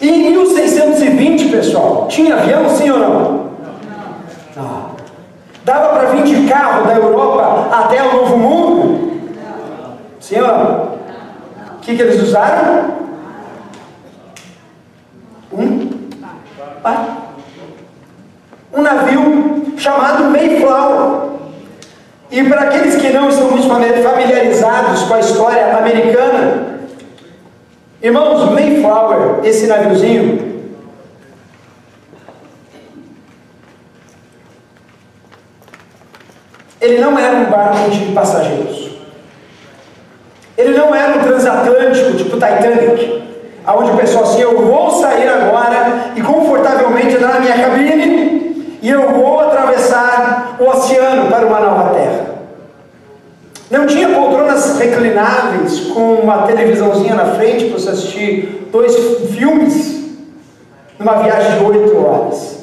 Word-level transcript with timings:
E 0.00 0.08
em 0.08 0.30
1620, 0.30 1.50
pessoal, 1.50 2.08
tinha 2.08 2.34
avião, 2.34 2.68
sim 2.68 2.90
ou 2.90 2.98
não? 2.98 3.50
Não. 4.56 4.90
Dava 5.64 5.88
para 5.90 6.08
vir 6.10 6.24
de 6.24 6.48
carro 6.48 6.86
da 6.86 6.94
Europa 6.94 7.68
até 7.74 8.02
o 8.02 8.12
Novo 8.12 8.36
Mundo? 8.36 9.20
Sim 10.20 10.40
ou 10.40 10.46
não? 10.48 10.94
O 11.76 11.80
que, 11.80 11.96
que 11.96 12.02
eles 12.02 12.22
usaram? 12.22 12.94
Um. 15.52 15.94
Um 18.72 18.82
navio 18.82 19.74
chamado 19.78 20.24
Mayflower. 20.24 21.30
E 22.30 22.42
para 22.44 22.62
aqueles 22.62 22.96
que 22.96 23.10
não 23.10 23.28
estão 23.28 23.50
muito 23.50 23.68
familiarizados 23.68 25.02
com 25.04 25.14
a 25.14 25.20
história 25.20 25.76
americana, 25.78 26.73
irmãos, 28.04 28.50
Mayflower, 28.50 29.40
esse 29.44 29.66
naviozinho, 29.66 30.62
ele 36.82 36.98
não 36.98 37.18
era 37.18 37.34
um 37.36 37.44
barco 37.46 37.90
de 37.90 38.12
passageiros. 38.12 38.90
Ele 40.58 40.76
não 40.76 40.94
era 40.94 41.16
um 41.16 41.22
transatlântico 41.22 42.18
tipo 42.18 42.32
Titanic, 42.32 43.22
aonde 43.66 43.92
o 43.92 43.96
pessoal 43.96 44.24
assim, 44.24 44.42
eu 44.42 44.66
vou 44.66 44.90
sair 44.90 45.26
agora 45.26 46.12
e 46.14 46.20
confortavelmente 46.20 47.14
entrar 47.14 47.32
na 47.32 47.40
minha 47.40 47.58
cabine 47.58 48.78
e 48.82 48.90
eu 48.90 49.14
vou 49.14 49.40
atravessar 49.40 50.56
o 50.60 50.68
oceano 50.68 51.30
para 51.30 51.46
uma 51.46 51.58
nova 51.58 51.94
terra. 51.94 52.33
Não 53.74 53.88
tinha 53.88 54.08
poltronas 54.10 54.78
reclináveis 54.78 55.80
com 55.92 56.14
uma 56.14 56.46
televisãozinha 56.46 57.16
na 57.16 57.34
frente 57.34 57.64
para 57.64 57.80
você 57.80 57.90
assistir 57.90 58.68
dois 58.70 58.94
filmes 59.32 60.04
numa 60.96 61.14
viagem 61.14 61.58
de 61.58 61.64
oito 61.64 61.96
horas. 61.96 62.58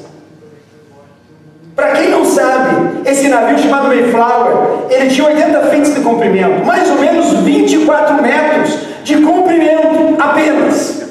Para 1.76 1.90
quem 1.90 2.08
não 2.08 2.24
sabe, 2.24 3.02
esse 3.04 3.28
navio 3.28 3.58
chamado 3.58 3.88
Mayflower, 3.88 4.86
ele 4.88 5.10
tinha 5.10 5.28
80 5.28 5.60
feet 5.66 5.90
de 5.92 6.00
comprimento, 6.00 6.64
mais 6.64 6.88
ou 6.88 6.96
menos 6.96 7.30
24 7.40 8.22
metros 8.22 8.78
de 9.04 9.20
comprimento 9.20 10.16
apenas. 10.18 11.02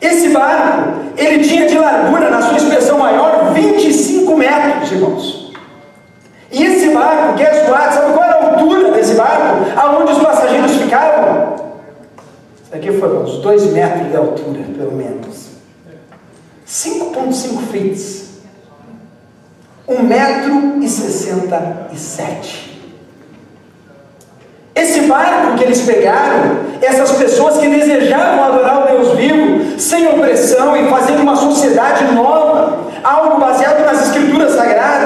Esse 0.00 0.28
barco, 0.28 0.92
ele 1.16 1.42
tinha 1.42 1.66
de 1.66 1.76
largura, 1.76 2.30
na 2.30 2.40
sua 2.40 2.56
expressão 2.56 2.98
maior, 2.98 3.52
25 3.52 4.36
metros, 4.36 4.92
irmãos. 4.92 5.41
Barco, 6.92 7.34
guess 7.36 7.68
what? 7.68 7.94
Sabe 7.94 8.12
qual 8.12 8.24
era 8.24 8.34
a 8.36 8.50
altura 8.52 8.92
desse 8.92 9.14
barco? 9.14 9.64
Aonde 9.76 10.12
os 10.12 10.18
passageiros 10.18 10.72
ficavam? 10.72 11.54
Isso 12.64 12.74
aqui 12.74 12.92
foi 12.98 13.18
uns 13.18 13.38
2 13.38 13.72
metros 13.72 14.08
de 14.10 14.16
altura, 14.16 14.60
pelo 14.76 14.92
menos. 14.92 15.50
5,5 16.66 17.70
feet. 17.70 18.22
1 19.88 20.02
metro 20.02 20.78
e 20.80 20.88
67. 20.88 22.72
Esse 24.74 25.02
barco 25.02 25.58
que 25.58 25.64
eles 25.64 25.82
pegaram, 25.82 26.60
essas 26.80 27.12
pessoas 27.12 27.58
que 27.58 27.68
desejavam 27.68 28.42
adorar 28.44 28.82
o 28.82 28.86
Deus 28.86 29.16
vivo, 29.16 29.78
sem 29.78 30.08
opressão 30.08 30.74
e 30.76 30.88
fazer 30.88 31.16
uma 31.16 31.36
sociedade 31.36 32.04
nova, 32.14 32.78
algo 33.04 33.38
baseado 33.38 33.84
nas 33.84 34.06
escrituras 34.06 34.52
sagradas, 34.52 35.01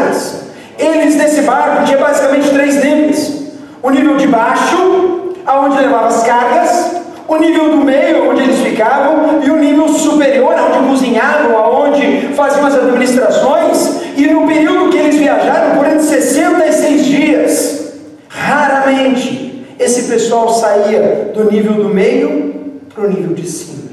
barco 1.46 1.84
tinha 1.84 1.98
basicamente 1.98 2.50
três 2.50 2.74
níveis: 2.84 3.42
o 3.82 3.90
nível 3.90 4.16
de 4.16 4.26
baixo, 4.26 5.32
aonde 5.46 5.78
levava 5.78 6.08
as 6.08 6.22
cargas, 6.24 6.96
o 7.28 7.36
nível 7.36 7.70
do 7.70 7.78
meio, 7.78 8.30
onde 8.30 8.42
eles 8.42 8.58
ficavam, 8.60 9.42
e 9.42 9.50
o 9.50 9.56
nível 9.56 9.88
superior, 9.88 10.54
onde 10.54 10.88
cozinhavam, 10.88 11.56
aonde 11.56 12.28
faziam 12.34 12.66
as 12.66 12.74
administrações, 12.74 14.00
e 14.16 14.26
no 14.26 14.46
período 14.46 14.90
que 14.90 14.98
eles 14.98 15.16
viajaram, 15.16 15.76
durante 15.76 16.02
66 16.02 17.04
dias, 17.04 17.92
raramente 18.28 19.64
esse 19.78 20.04
pessoal 20.04 20.48
saía 20.48 21.32
do 21.34 21.50
nível 21.50 21.74
do 21.74 21.88
meio 21.88 22.70
para 22.94 23.04
o 23.04 23.08
nível 23.08 23.34
de 23.34 23.46
cima. 23.46 23.86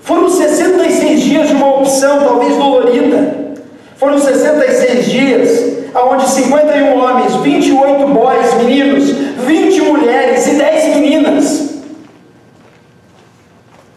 Foram 0.00 0.28
66 0.28 1.20
dias 1.20 1.48
de 1.48 1.54
uma 1.54 1.76
opção, 1.76 2.18
talvez 2.20 2.56
dolorida. 2.56 3.49
Foram 4.00 4.18
66 4.18 5.04
dias 5.04 5.90
onde 5.94 6.26
51 6.26 6.98
homens, 6.98 7.36
28 7.36 8.06
boys, 8.06 8.54
meninos, 8.54 9.10
20 9.10 9.80
mulheres 9.82 10.46
e 10.46 10.54
10 10.54 10.96
meninas 10.96 11.70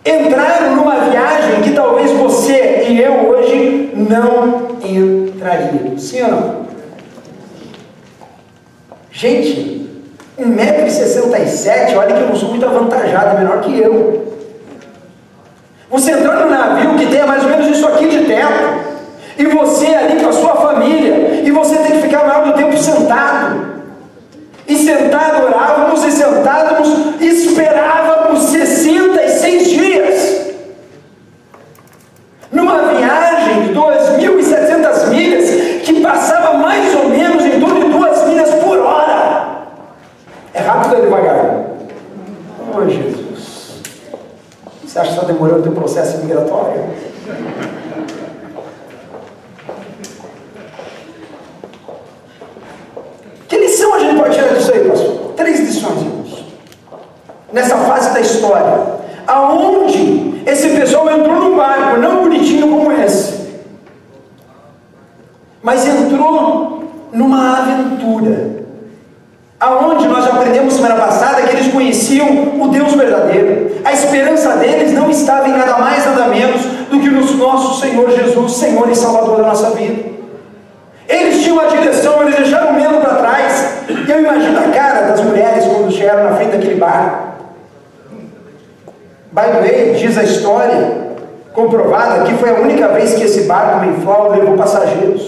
entraram 0.05 0.75
numa 0.75 1.09
viagem 1.09 1.61
que 1.61 1.71
talvez 1.71 2.11
você 2.11 2.87
e 2.89 3.01
eu 3.01 3.29
hoje 3.29 3.93
não 3.95 4.77
entraríamos. 4.83 6.03
Sim 6.03 6.23
ou 6.23 6.31
não? 6.31 6.63
Gente, 9.09 9.89
1,67m, 10.37 11.95
olha 11.95 12.13
que 12.13 12.21
eu 12.23 12.27
não 12.27 12.35
sou 12.35 12.49
muito 12.49 12.65
avantajado, 12.65 13.37
menor 13.37 13.61
que 13.61 13.79
eu. 13.79 14.33
Você 15.89 16.11
entrou 16.11 16.35
num 16.35 16.49
navio 16.49 16.95
que 16.97 17.05
tenha 17.05 17.25
mais 17.25 17.41
ou 17.41 17.49
menos 17.49 17.67
isso 17.67 17.87
aqui 17.87 18.09
de 18.09 18.25
teto, 18.25 18.92
e 19.37 19.45
você 19.45 19.87
ali 19.87 20.21
com 20.21 20.29
a 20.29 20.33
sua 20.33 20.55
família, 20.55 21.41
e 21.43 21.51
você 21.51 21.75
tem 21.77 21.93
que 21.93 22.01
ficar 22.03 22.25
maior 22.27 22.45
do 22.45 22.53
tempo 22.53 22.77
sentado. 22.77 23.73
E 24.67 24.77
sentado 24.77 25.45
orávamos, 25.45 26.03
e 26.03 26.11
sentávamos, 26.11 27.21
esperávamos 27.21 28.43
66 28.43 29.69
dias. 29.69 30.43
Numa 32.51 32.93
viagem 32.93 33.63
de 33.63 33.73
2.700 33.73 35.09
milhas, 35.09 35.81
que 35.83 36.01
passava 36.01 36.57
mais 36.57 36.95
ou 36.95 37.09
menos 37.09 37.43
em 37.43 37.59
torno 37.59 37.83
de 37.83 37.91
2 37.91 38.27
milhas 38.27 38.49
por 38.63 38.77
hora. 38.79 39.67
É 40.53 40.59
rápido 40.59 40.93
ou 40.93 40.97
é 40.99 41.01
devagar? 41.01 41.63
Oh, 42.75 42.87
Jesus. 42.87 43.81
Você 44.83 44.99
acha 44.99 45.09
que 45.09 45.15
está 45.15 45.27
demorando 45.27 45.59
o 45.59 45.63
teu 45.63 45.71
processo 45.71 46.19
migratório? 46.19 46.83
Que 53.47 53.57
lição 53.57 53.95
a 53.95 53.99
gente 53.99 54.19
pode 54.19 54.35
tirar 54.35 54.53
disso 54.53 54.71
aí, 54.71 54.87
pastor? 54.87 55.33
Três 55.35 55.59
lições, 55.59 56.01
irmãos. 56.01 56.45
Nessa 57.53 57.77
fase 57.77 58.13
da 58.13 58.19
história. 58.19 59.03
Aonde 59.25 60.43
esse 60.45 60.69
pessoal 60.69 61.09
entrou 61.09 61.35
num 61.35 61.55
barco, 61.55 61.97
não 61.97 62.23
bonitinho 62.23 62.67
como 62.67 62.91
esse, 62.91 63.43
mas 65.61 65.87
entrou 65.87 66.83
numa 67.13 67.59
aventura. 67.59 68.63
Aonde 69.59 70.09
nós 70.09 70.27
aprendemos 70.27 70.73
semana 70.73 70.95
passada 70.95 71.43
que 71.43 71.55
eles 71.55 71.71
conheciam 71.71 72.59
o 72.59 72.67
Deus 72.67 72.93
verdadeiro. 72.93 73.71
A 73.85 73.93
esperança 73.93 74.57
deles 74.57 74.91
não 74.91 75.09
estava 75.09 75.47
em 75.47 75.53
nada 75.53 75.77
mais, 75.77 76.05
nada 76.05 76.27
menos 76.27 76.61
do 76.89 76.99
que 76.99 77.09
no 77.09 77.21
nosso 77.37 77.79
Senhor 77.79 78.09
Jesus, 78.11 78.53
Senhor 78.53 78.89
e 78.89 78.95
Salvador 78.95 79.37
da 79.37 79.43
nossa 79.43 79.69
vida. 79.69 80.11
Eles 81.07 81.41
tinham 81.41 81.59
a 81.61 81.65
direção, 81.67 82.21
eles 82.23 82.35
deixaram 82.35 82.71
o 82.71 82.73
medo 82.73 82.95
para 82.95 83.15
trás. 83.15 83.83
E 83.87 84.11
eu 84.11 84.19
imagino 84.19 84.59
a 84.59 84.63
cara 84.63 85.07
das 85.07 85.21
mulheres 85.21 85.65
quando 85.65 85.91
chegaram 85.91 86.25
na 86.25 86.35
frente 86.35 86.51
daquele 86.51 86.75
barco. 86.75 87.32
By 89.33 89.51
the 89.51 89.61
way, 89.61 89.95
diz 89.95 90.15
a 90.15 90.23
história 90.23 91.15
comprovada 91.53 92.23
que 92.23 92.35
foi 92.35 92.51
a 92.51 92.59
única 92.59 92.87
vez 92.89 93.15
que 93.15 93.23
esse 93.23 93.43
barco 93.43 93.83
Mayflower 93.83 94.31
levou 94.31 94.55
passageiros. 94.55 95.23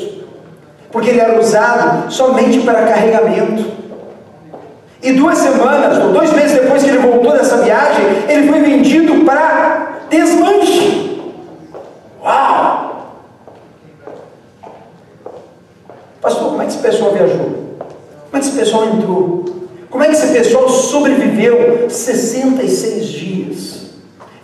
Porque 0.92 1.10
ele 1.10 1.20
era 1.20 1.40
usado 1.40 2.12
somente 2.12 2.60
para 2.60 2.86
carregamento. 2.86 3.66
E 5.02 5.12
duas 5.14 5.40
semanas, 5.40 5.98
ou 6.04 6.14
dois 6.14 6.32
meses 6.34 6.54
depois 6.54 6.84
que 6.84 6.90
ele 6.90 7.00
voltou 7.00 7.32
dessa 7.32 7.58
viagem, 7.58 8.06
ele 8.30 8.48
foi 8.48 8.62
vendido 8.62 9.26
para 9.26 10.02
desmanche. 10.08 11.20
Uau! 12.24 13.16
Pastor, 16.22 16.50
como 16.50 16.62
é 16.62 16.66
que 16.66 16.72
esse 16.72 16.82
pessoal 16.82 17.12
viajou? 17.12 17.38
Como 17.40 18.34
é 18.34 18.40
que 18.40 18.46
esse 18.46 18.58
pessoal 18.58 18.86
entrou? 18.86 19.46
Como 19.90 20.04
é 20.04 20.08
que 20.08 20.14
esse 20.14 20.32
pessoal 20.32 20.70
sobreviveu 20.70 21.90
66 21.90 23.06
dias? 23.06 23.85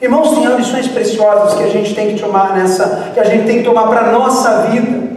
Irmãos, 0.01 0.31
tem 0.31 0.55
lições 0.55 0.87
preciosas 0.87 1.53
que 1.53 1.63
a 1.63 1.67
gente 1.67 1.93
tem 1.93 2.15
que 2.15 2.21
tomar 2.21 2.57
nessa, 2.57 3.11
que 3.13 3.19
a 3.19 3.23
gente 3.23 3.45
tem 3.45 3.59
que 3.59 3.63
tomar 3.63 3.87
para 3.87 4.09
a 4.09 4.11
nossa 4.11 4.63
vida. 4.63 5.11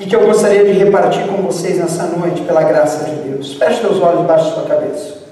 E 0.00 0.06
que 0.06 0.16
eu 0.16 0.26
gostaria 0.26 0.64
de 0.64 0.72
repartir 0.72 1.26
com 1.26 1.42
vocês 1.42 1.78
nessa 1.78 2.04
noite, 2.04 2.40
pela 2.42 2.62
graça 2.62 3.04
de 3.04 3.16
Deus. 3.16 3.52
Feche 3.54 3.80
teus 3.80 4.00
olhos 4.00 4.22
debaixo 4.22 4.46
da 4.46 4.50
sua 4.52 4.62
cabeça. 4.64 5.24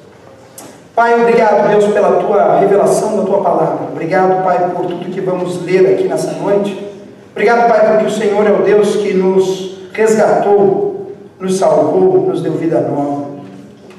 Pai, 0.94 1.20
obrigado, 1.22 1.68
Deus, 1.70 1.86
pela 1.86 2.22
tua 2.22 2.58
revelação 2.58 3.16
da 3.16 3.22
tua 3.22 3.40
palavra. 3.40 3.88
Obrigado, 3.90 4.44
Pai, 4.44 4.70
por 4.76 4.84
tudo 4.84 5.10
que 5.10 5.20
vamos 5.22 5.62
ler 5.62 5.94
aqui 5.94 6.06
nessa 6.06 6.32
noite. 6.32 6.86
Obrigado, 7.30 7.66
Pai, 7.66 7.92
porque 7.92 8.06
o 8.06 8.10
Senhor 8.10 8.46
é 8.46 8.52
o 8.52 8.62
Deus 8.62 8.96
que 8.96 9.14
nos 9.14 9.78
resgatou, 9.94 11.12
nos 11.40 11.58
salvou, 11.58 12.26
nos 12.28 12.42
deu 12.42 12.52
vida 12.52 12.78
nova. 12.82 13.24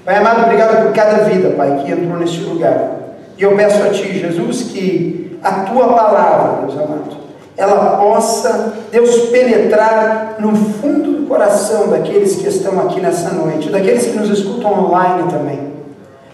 Pai 0.06 0.18
amado, 0.18 0.44
obrigado 0.44 0.84
por 0.84 0.94
cada 0.94 1.24
vida, 1.24 1.50
Pai, 1.58 1.82
que 1.84 1.92
entrou 1.92 2.20
neste 2.20 2.42
lugar. 2.42 3.03
E 3.38 3.44
eu 3.44 3.56
peço 3.56 3.82
a 3.84 3.90
Ti, 3.90 4.20
Jesus, 4.20 4.64
que 4.64 5.38
a 5.44 5.52
Tua 5.62 5.88
palavra, 5.88 6.62
Deus 6.62 6.74
amado, 6.74 7.24
ela 7.56 7.98
possa, 7.98 8.74
Deus, 8.92 9.30
penetrar 9.30 10.38
no 10.40 10.56
fundo 10.56 11.22
do 11.22 11.28
coração 11.28 11.90
daqueles 11.90 12.36
que 12.36 12.48
estão 12.48 12.80
aqui 12.80 13.00
nessa 13.00 13.32
noite, 13.32 13.70
daqueles 13.70 14.06
que 14.06 14.18
nos 14.18 14.30
escutam 14.30 14.86
online 14.86 15.32
também. 15.32 15.74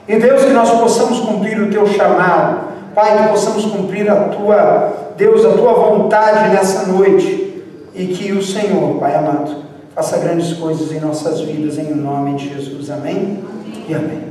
E 0.08 0.16
Deus, 0.18 0.44
que 0.44 0.52
nós 0.52 0.70
possamos 0.72 1.20
cumprir 1.20 1.62
o 1.62 1.70
Teu 1.70 1.86
chamado, 1.88 2.70
Pai, 2.96 3.24
que 3.24 3.30
possamos 3.30 3.66
cumprir 3.66 4.10
a 4.10 4.16
Tua, 4.16 4.94
Deus, 5.18 5.46
a 5.46 5.52
Tua 5.52 5.74
vontade 5.74 6.50
nessa 6.50 6.88
noite, 6.88 7.64
e 7.94 8.08
que 8.08 8.32
o 8.32 8.42
Senhor, 8.42 8.98
Pai 9.00 9.16
amado, 9.16 9.56
faça 9.94 10.18
grandes 10.18 10.54
coisas 10.54 10.92
em 10.92 11.00
nossas 11.00 11.42
vidas, 11.42 11.78
em 11.78 11.94
nome 11.94 12.36
de 12.36 12.54
Jesus. 12.54 12.90
Amém? 12.90 13.44
E 13.88 13.94
amém. 13.94 14.29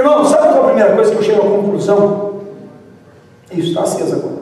Irmão, 0.00 0.24
sabe 0.24 0.48
qual 0.48 0.56
é 0.56 0.60
a 0.60 0.64
primeira 0.64 0.94
coisa 0.94 1.10
que 1.10 1.16
eu 1.18 1.22
chego 1.22 1.40
à 1.42 1.50
conclusão? 1.50 2.40
Isso, 3.52 3.68
está 3.68 3.82
acesa 3.82 4.16
agora. 4.16 4.40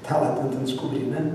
Está 0.00 0.16
lá 0.16 0.28
tentando 0.28 0.64
descobrir, 0.64 1.06
né? 1.06 1.32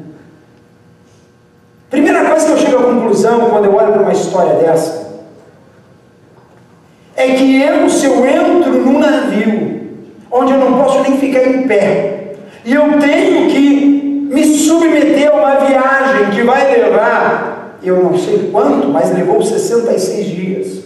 Primeira 1.89 2.23
coisa 2.29 2.45
que 2.45 2.51
eu 2.53 2.57
chego 2.57 2.77
à 2.77 2.83
conclusão 2.83 3.49
quando 3.49 3.65
eu 3.65 3.75
olho 3.75 3.91
para 3.91 4.01
uma 4.03 4.13
história 4.13 4.53
dessa 4.53 5.03
é 7.15 7.27
que 7.35 7.61
eu, 7.61 7.89
se 7.89 8.05
eu 8.05 8.25
entro 8.25 8.71
num 8.71 8.99
navio 8.99 9.81
onde 10.31 10.53
eu 10.53 10.57
não 10.57 10.81
posso 10.81 11.01
nem 11.01 11.17
ficar 11.17 11.45
em 11.45 11.67
pé, 11.67 12.35
e 12.65 12.73
eu 12.73 12.99
tenho 12.99 13.49
que 13.49 14.29
me 14.31 14.45
submeter 14.45 15.29
a 15.29 15.35
uma 15.35 15.65
viagem 15.65 16.31
que 16.31 16.41
vai 16.41 16.71
levar, 16.71 17.77
eu 17.83 18.01
não 18.01 18.17
sei 18.17 18.49
quanto, 18.49 18.87
mas 18.87 19.13
levou 19.13 19.43
66 19.43 20.25
dias. 20.25 20.82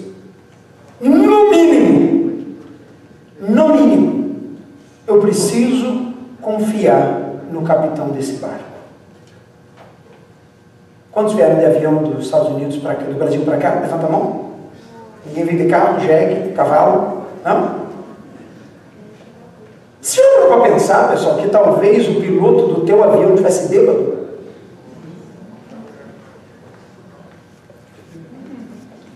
No 1.00 1.50
mínimo, 1.52 2.56
no 3.40 3.70
mínimo, 3.70 4.58
eu 5.06 5.20
preciso 5.20 6.14
confiar 6.42 7.22
no 7.52 7.62
capitão 7.62 8.10
desse 8.10 8.34
barco. 8.34 8.64
Quantos 11.12 11.34
vieram 11.34 11.60
de 11.60 11.66
avião 11.66 12.04
dos 12.04 12.26
Estados 12.26 12.50
Unidos 12.50 12.78
para 12.78 12.94
do 12.96 13.18
Brasil 13.18 13.42
para 13.44 13.58
cá? 13.58 13.80
Levanta 13.80 14.06
a 14.08 14.10
mão. 14.10 14.52
Ninguém 15.26 15.46
vem 15.46 15.58
de 15.58 15.68
carro, 15.68 16.00
jegue, 16.00 16.54
cavalo? 16.54 17.24
Não? 17.44 17.88
Se 20.02 20.20
eu 20.20 20.48
para 20.48 20.72
pensar, 20.72 21.10
pessoal, 21.10 21.38
que 21.38 21.50
talvez 21.50 22.08
o 22.08 22.22
piloto 22.22 22.68
do 22.74 22.86
teu 22.86 23.04
avião 23.04 23.36
tivesse 23.36 23.68
bêbado, 23.68 24.18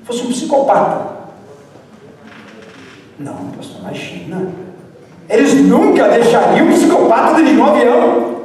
fosse 0.03 0.23
um 0.23 0.29
psicopata. 0.29 1.20
Não, 3.19 3.33
pastor, 3.55 3.83
na 3.83 3.93
China. 3.93 4.47
Eles 5.29 5.53
nunca 5.53 6.07
deixariam 6.09 6.67
um 6.67 6.73
psicopata 6.73 7.35
dirigir 7.35 7.59
um 7.59 7.65
avião. 7.65 8.41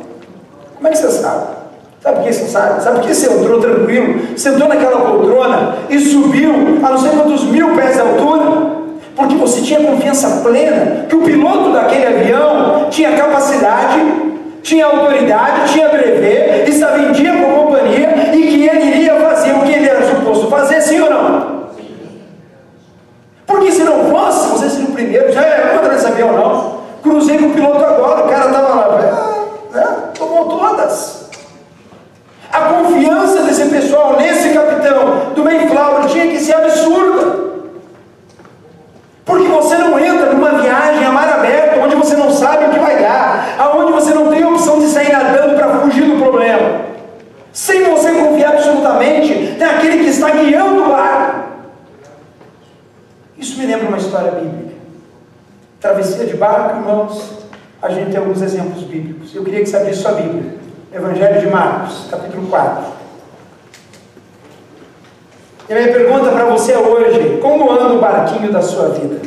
Como 0.77 0.89
é 0.89 0.91
que 0.91 0.99
você 0.99 1.11
sabe? 1.11 1.57
Sabe 2.01 2.17
por 2.19 2.25
que 2.27 2.33
você 2.33 2.45
sabe? 2.47 2.83
Sabe 2.83 2.99
por 3.01 3.09
que 3.09 3.15
você 3.15 3.33
entrou 3.33 3.61
tranquilo? 3.61 4.39
Sentou 4.39 4.69
naquela 4.69 5.01
poltrona 5.01 5.77
e 5.91 5.99
subiu 5.99 6.79
a 6.83 6.91
não 6.91 6.99
sei 6.99 7.11
quantos 7.11 7.45
mil 7.45 7.75
pés 7.75 7.95
de 7.95 8.01
altura? 8.01 8.77
Porque 9.17 9.35
você 9.35 9.63
tinha 9.63 9.81
confiança 9.81 10.43
plena 10.43 11.07
que 11.09 11.17
o 11.17 11.23
piloto 11.23 11.73
daquele 11.73 12.07
avião 12.07 12.89
tinha 12.91 13.17
capacidade, 13.17 13.99
tinha 14.63 14.87
autoridade, 14.87 15.73
tinha 15.73 15.89
brevet, 15.89 16.69
estava 16.69 16.99
em 16.99 17.13
dia 17.13 17.33
com 17.33 17.51
a 17.51 17.65
companhia 17.65 18.31
e 18.35 18.43
que 18.47 18.69
ele 18.69 18.85
iria 18.85 19.15
fazer 19.17 19.53
o 19.53 19.63
que 19.63 19.73
ele 19.73 19.89
era 19.89 20.07
suposto 20.07 20.49
fazer, 20.49 20.81
sim 20.83 21.01
ou 21.01 21.11
não? 21.11 21.57
Porque 23.47 23.73
se 23.73 23.83
não 23.83 24.11
fosse, 24.11 24.46
primeiro, 25.07 25.33
já 25.33 25.43
é, 25.43 25.67
não 25.67 25.75
entrar 25.77 25.93
nesse 25.93 26.07
avião 26.07 26.33
não. 26.33 26.77
Cruzei 27.03 27.39
com 27.39 27.47
o 27.47 27.51
piloto 27.51 27.85
agora, 27.85 28.25
o 28.25 28.29
cara 28.29 28.47
estava 28.47 28.75
lá, 28.75 29.45
é, 29.75 29.79
é, 29.79 29.83
tomou 30.19 30.47
todas. 30.47 31.31
A 32.53 32.61
confiança 32.61 33.43
desse 33.43 33.67
pessoal 33.67 34.17
nesse 34.17 34.51
capitão 34.51 35.33
do 35.35 35.45
Mayflower 35.45 36.07
tinha 36.07 36.27
que 36.29 36.39
ser 36.39 36.55
absurda. 36.55 37.47
Porque 39.25 39.49
você 39.49 39.77
não 39.77 39.99
entra 39.99 40.33
numa 40.33 40.51
viagem 40.61 41.05
a 41.05 41.11
mar 41.11 41.29
aberto, 41.29 41.81
onde 41.81 41.97
você 41.97 42.17
não 42.17 42.31
sabe 42.31 42.67
o 42.67 42.71
que 42.71 42.79
vai 42.79 43.01
dar, 43.01 43.57
aonde 43.59 43.93
você 43.93 44.15
não 44.15 44.29
tem 44.29 44.43
a 44.43 44.49
opção 44.49 44.79
de 44.79 44.87
sair 44.87 45.13
nadando 45.13 45.57
para 45.57 45.81
fugir 45.81 46.05
do 46.05 46.23
problema. 46.23 46.87
Sem 47.53 47.85
você 47.85 48.13
confiar 48.13 48.53
absolutamente 48.53 49.57
naquele 49.59 50.05
que 50.05 50.11
está 50.11 50.31
guiando 50.31 50.85
o 50.85 50.89
barco. 50.89 51.47
Isso 53.37 53.59
me 53.59 53.67
lembra 53.67 53.89
uma 53.89 53.99
história 53.99 54.31
bíblica. 54.31 54.76
Travessia 55.81 56.25
de 56.25 56.37
barco, 56.37 56.79
irmãos, 56.79 57.33
a 57.83 57.91
gente 57.91 58.11
tem 58.11 58.19
alguns 58.19 58.41
exemplos 58.41 58.83
bíblicos. 58.85 59.35
Eu 59.35 59.45
queria 59.45 59.61
que 59.61 59.67
você 59.67 59.77
abrisse 59.77 60.01
sua 60.01 60.13
Bíblia. 60.13 60.57
Evangelho 60.93 61.41
de 61.41 61.47
Marcos, 61.49 62.07
capítulo 62.11 62.47
4. 62.49 62.85
E 65.69 65.73
a 65.73 65.77
minha 65.77 65.93
pergunta 65.93 66.31
para 66.31 66.47
você 66.47 66.75
hoje: 66.75 67.39
como 67.43 67.71
anda 67.71 67.95
o 67.95 68.01
barquinho 68.01 68.51
da 68.51 68.63
sua 68.63 68.91
vida? 68.91 69.21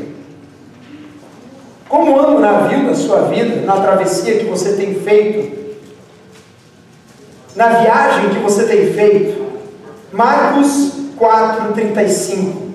Como 1.87 2.19
anda 2.19 2.29
o 2.29 2.39
navio 2.39 2.87
da 2.87 2.95
sua 2.95 3.21
vida, 3.23 3.65
na 3.65 3.81
travessia 3.81 4.39
que 4.39 4.45
você 4.45 4.73
tem 4.73 4.95
feito? 4.95 5.77
Na 7.55 7.67
viagem 7.67 8.29
que 8.29 8.39
você 8.39 8.65
tem 8.65 8.93
feito? 8.93 9.49
Marcos 10.11 10.93
4, 11.17 11.73
35. 11.73 12.69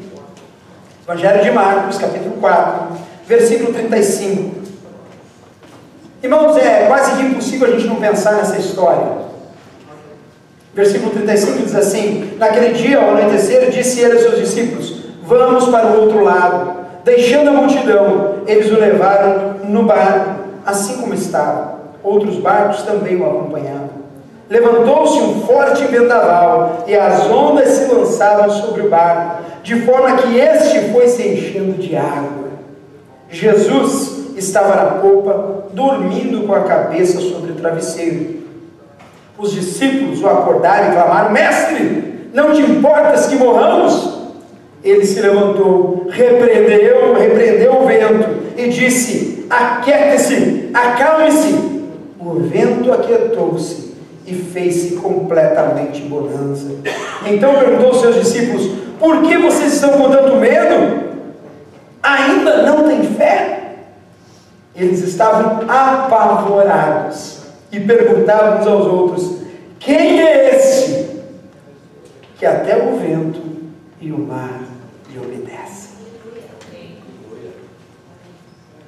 Evangelho 1.06 1.43
de 1.43 1.50
Marcos, 1.50 1.99
capítulo 1.99 2.37
4, 2.37 3.04
versículo 3.26 3.73
35. 3.73 4.65
Irmãos, 6.23 6.56
é 6.56 6.87
quase 6.87 7.17
que 7.17 7.23
impossível 7.23 7.69
a 7.69 7.71
gente 7.73 7.87
não 7.87 7.97
pensar 7.97 8.35
nessa 8.35 8.59
história. 8.59 9.25
Versículo 10.75 11.11
35 11.11 11.62
diz 11.62 11.75
assim: 11.75 12.35
Naquele 12.38 12.73
dia, 12.73 12.99
ao 12.99 13.11
anoitecer, 13.11 13.71
disse 13.71 14.00
ele 14.00 14.15
aos 14.15 14.23
seus 14.23 14.38
discípulos: 14.38 15.05
Vamos 15.23 15.69
para 15.69 15.87
o 15.88 16.03
outro 16.03 16.25
lado. 16.25 16.85
Deixando 17.05 17.50
a 17.50 17.53
multidão, 17.53 18.37
eles 18.47 18.71
o 18.73 18.81
levaram 18.81 19.56
no 19.65 19.85
barco, 19.85 20.41
assim 20.65 20.97
como 20.97 21.12
estava. 21.12 21.75
Outros 22.03 22.37
barcos 22.37 22.82
também 22.82 23.17
o 23.17 23.26
acompanhavam. 23.26 23.91
Levantou-se 24.49 25.19
um 25.19 25.43
forte 25.43 25.85
vendaval 25.85 26.85
e 26.87 26.94
as 26.94 27.31
ondas 27.31 27.69
se 27.69 27.93
lançaram 27.93 28.50
sobre 28.50 28.83
o 28.83 28.90
barco, 28.90 29.43
de 29.62 29.81
forma 29.83 30.16
que 30.16 30.38
este 30.38 30.93
foi 30.93 31.09
se 31.09 31.26
enchendo 31.28 31.75
de 31.75 31.97
água. 31.97 32.44
Jesus 33.35 34.37
estava 34.37 34.76
na 34.76 34.91
polpa, 35.00 35.67
dormindo 35.73 36.47
com 36.47 36.55
a 36.55 36.61
cabeça 36.61 37.21
sobre 37.21 37.50
o 37.50 37.55
travesseiro. 37.57 38.45
Os 39.37 39.53
discípulos 39.53 40.23
o 40.23 40.29
acordaram 40.29 40.91
e 40.91 40.93
clamaram: 40.93 41.33
Mestre, 41.33 42.31
não 42.33 42.53
te 42.53 42.62
importas 42.62 43.26
que 43.26 43.35
morramos? 43.35 44.23
Ele 44.85 45.05
se 45.05 45.21
levantou, 45.21 46.07
repreendeu, 46.11 47.14
repreendeu 47.14 47.83
o 47.83 47.87
vento 47.87 48.29
e 48.57 48.69
disse: 48.69 49.47
Aquiete-se, 49.50 50.71
acalme-se. 50.73 51.75
O 52.21 52.41
vento 52.41 52.93
aquietou-se 52.93 53.95
e 54.26 54.35
fez-se 54.35 54.97
completamente 54.97 56.03
bonança. 56.03 56.67
Então 57.26 57.55
perguntou 57.55 57.88
aos 57.88 58.00
seus 58.00 58.14
discípulos: 58.17 58.71
Por 59.00 59.23
que 59.23 59.37
vocês 59.38 59.75
estão 59.75 59.91
com 59.99 60.09
tanto 60.11 60.37
medo? 60.37 61.13
Ainda 62.04 62.62
não 62.64 62.87
têm 62.87 63.02
fé? 63.14 63.76
Eles 64.76 65.00
estavam 65.00 65.62
apavorados 65.66 67.44
e 67.73 67.80
perguntavam 67.80 68.61
uns 68.61 68.66
aos 68.66 68.87
outros: 68.87 69.38
Quem 69.78 70.20
é 70.20 70.54
esse 70.54 71.23
que 72.38 72.44
até 72.44 72.76
o 72.76 72.99
vento 72.99 73.40
e 74.02 74.12
o 74.12 74.18
mar 74.18 74.61
lhe 75.11 75.18
obedecem? 75.18 75.94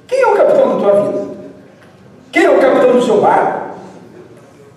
Quem 0.05 0.21
é 0.21 0.27
o 0.27 0.35
capitão 0.35 0.73
da 0.73 0.79
tua 0.79 1.01
vida? 1.01 1.27
Quem 2.31 2.45
é 2.45 2.51
o 2.51 2.59
capitão 2.59 2.91
do 2.91 3.01
seu 3.01 3.19
barco? 3.19 3.77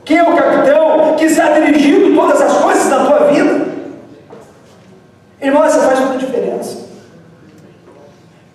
Quem 0.02 0.16
é 0.16 0.22
o 0.22 0.34
capitão 0.34 1.14
que 1.16 1.26
está 1.26 1.58
dirigindo 1.58 2.16
todas 2.16 2.40
as 2.40 2.56
coisas 2.56 2.88
na 2.88 3.04
tua 3.04 3.26
vida? 3.26 3.68
Irmão, 5.42 5.62
essa 5.62 5.82
faz 5.82 5.98
toda 5.98 6.14
a 6.14 6.16
diferença. 6.16 6.89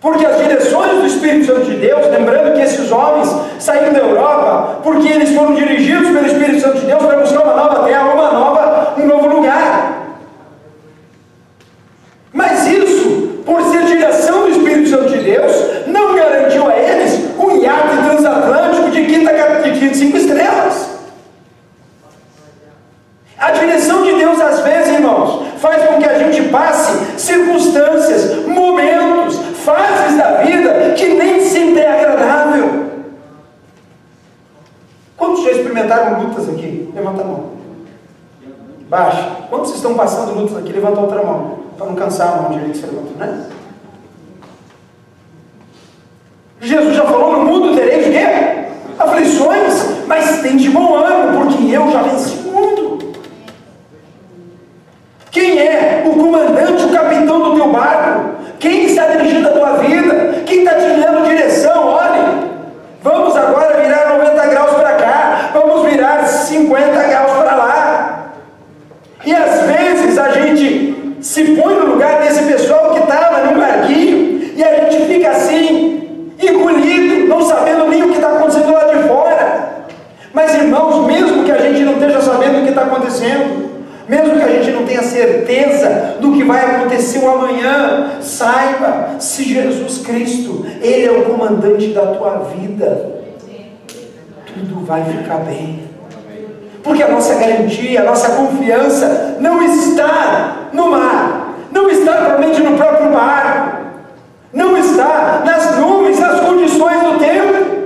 Porque 0.06 0.24
as 0.24 0.38
direções 0.38 1.00
do 1.02 1.08
Espírito 1.08 1.48
Santo 1.48 1.66
de 1.66 1.78
Deus, 1.78 2.06
lembrando 2.12 2.54
que 2.54 2.62
esses 2.62 2.92
homens 2.92 3.28
saíram 3.58 3.92
da 3.92 4.02
Europa 4.02 4.82
porque 4.84 5.08
eles 5.08 5.34
foram 5.34 5.56
dirigidos 5.56 6.12
pelo 6.12 6.28
Espírito 6.28 6.62
Santo 6.62 6.78
de 6.82 6.86
Deus 6.86 7.04
para 7.04 7.18
buscar 7.18 7.42
uma 7.42 7.56
nova 7.56 7.84
terra, 7.86 8.14
uma 8.14 8.32
nova, 8.32 8.94
um 9.00 9.08
novo 9.08 9.28
lugar. 9.36 10.20
Mas 12.32 12.68
isso, 12.68 13.42
por 13.48 13.60
ser 13.64 13.86
direção 13.86 14.42
do 14.42 14.52
Espírito 14.52 14.92
Santo 14.92 15.10
de 15.10 15.24
Deus, 15.24 15.88
não 15.88 16.14
garantiu 16.14 16.68
a 16.68 16.78
eles 16.78 17.22
um 17.40 17.64
iate 17.64 17.98
transatlântico 18.08 18.92
de 18.92 19.06
quinta, 19.08 19.34
de 19.64 19.98
cinco 19.98 20.18
estrelas. 20.18 20.88
A 23.40 23.50
direção 23.50 24.04
de 24.04 24.14
Deus, 24.14 24.40
às 24.40 24.60
vezes, 24.60 24.94
irmãos, 24.94 25.48
faz 25.58 25.84
com 25.84 25.98
que 25.98 26.08
a 26.08 26.20
gente 26.20 26.44
passe 26.50 27.20
circunstâncias, 27.20 28.46
momentos, 28.46 29.40
fases 29.66 29.96
que 30.96 31.08
nem 31.10 31.42
sempre 31.42 31.82
é 31.82 31.92
agradável. 31.92 32.86
Quantos 35.18 35.44
já 35.44 35.52
experimentaram 35.52 36.24
lutas 36.24 36.50
aqui? 36.50 36.90
Levanta 36.94 37.22
a 37.22 37.26
mão. 37.26 37.52
Baixa. 38.90 39.38
Quantos 39.50 39.76
estão 39.76 39.94
passando 39.96 40.40
lutas 40.40 40.58
aqui? 40.58 40.72
Levanta 40.72 41.00
a 41.00 41.04
outra 41.04 41.24
mão. 41.24 41.60
Para 41.78 41.88
não 41.88 41.96
cansar 41.96 42.28
a 42.28 42.42
mão 42.42 42.52
direita 42.52 42.72
que 42.72 42.78
você 42.80 42.88
levantou, 42.88 43.18
né? 43.18 43.46
Jesus 46.62 46.96
já 46.96 47.06
falou: 47.06 47.34
no 47.34 47.46
mundo 47.46 47.76
tereis 47.76 48.08
o 48.08 48.12
quê? 48.12 48.66
Aflições, 48.98 50.08
mas 50.08 50.42
tem 50.42 50.56
de 50.56 50.70
bom 50.70 50.96
ânimo, 50.96 51.44
porque 51.44 51.72
eu 51.72 51.92
já 51.92 52.02
venci 52.04 52.48
o 52.48 52.52
mundo. 52.52 53.14
Quem 55.32 55.60
é 55.60 56.04
o 56.06 56.14
comandante, 56.14 56.86
o 56.86 56.90
capitão 56.94 57.42
do 57.42 57.56
teu 57.56 57.72
barco? 57.72 58.36
Quem 58.60 58.86
está 58.86 59.08
dirigindo 59.08 59.50
a 59.50 59.52
tua 59.52 59.74
vida? 59.78 60.44
Quem 60.46 60.60
está 60.60 60.76
te 60.76 61.00
dando 61.00 61.28
direção? 61.28 61.88
Olhe, 61.88 62.50
vamos 63.04 63.36
agora 63.36 63.82
virar 63.82 64.18
90 64.18 64.48
graus 64.48 64.72
para 64.74 64.94
cá, 64.94 65.50
vamos 65.54 65.90
virar 65.90 66.26
50 66.26 67.04
graus 67.04 67.32
para 67.32 67.56
lá. 67.56 68.32
E 69.26 69.34
às 69.34 69.62
vezes 69.62 70.18
a 70.18 70.30
gente 70.32 71.18
se 71.22 71.44
põe 71.56 71.76
no 71.76 71.94
lugar 71.94 72.22
desse 72.22 72.44
pessoal 72.44 72.94
que 72.94 73.00
estava 73.00 73.52
no 73.52 73.60
barquinho 73.60 74.54
e 74.56 74.64
a 74.64 74.76
gente 74.82 75.06
fica 75.06 75.32
assim, 75.32 76.32
engolido, 76.40 77.28
não 77.28 77.42
sabendo 77.42 77.88
nem 77.88 78.04
o 78.04 78.10
que 78.10 78.16
está 78.16 78.30
acontecendo 78.30 78.72
lá 78.72 78.86
de 78.86 79.08
fora. 79.08 79.86
Mas 80.34 80.54
irmãos, 80.54 81.06
mesmo 81.08 81.44
que 81.44 81.52
a 81.52 81.58
gente 81.58 81.82
não 81.82 81.94
esteja 81.94 82.22
sabendo 82.22 82.60
o 82.60 82.64
que 82.64 82.70
está 82.70 82.84
acontecendo, 82.84 83.66
mesmo 84.08 84.36
que 84.36 84.44
a 84.44 84.48
gente 84.48 84.72
não 84.72 84.86
tenha 84.86 85.02
certeza 85.02 86.18
do 86.20 86.32
que 86.34 86.44
vai 86.44 86.64
acontecer 86.64 87.20
o 87.20 87.30
amanhã, 87.30 88.18
saiba, 88.22 89.16
se 89.20 89.44
Jesus 89.44 90.00
Cristo, 90.00 90.66
Ele 90.82 91.08
é 91.08 91.12
o 91.12 91.26
comandante 91.26 91.88
da 91.88 92.08
tua 92.08 92.50
vida, 92.56 93.24
tudo 94.54 94.86
vai 94.86 95.04
ficar 95.04 95.38
bem. 95.38 95.84
Porque 96.84 97.02
a 97.02 97.08
nossa 97.08 97.34
garantia, 97.36 98.02
a 98.02 98.06
nossa 98.06 98.30
confiança 98.34 99.38
não 99.40 99.64
está 99.64 100.70
no 100.72 100.92
mar, 100.92 101.56
não 101.72 101.90
está 101.90 102.14
provavelmente 102.14 102.62
no 102.62 102.78
próprio 102.78 103.10
barco, 103.12 103.78
não 104.54 104.78
está 104.78 105.42
nas 105.44 105.78
nuvens, 105.78 106.20
nas 106.20 106.42
condições 106.42 107.02
do 107.02 107.18
tempo. 107.18 107.85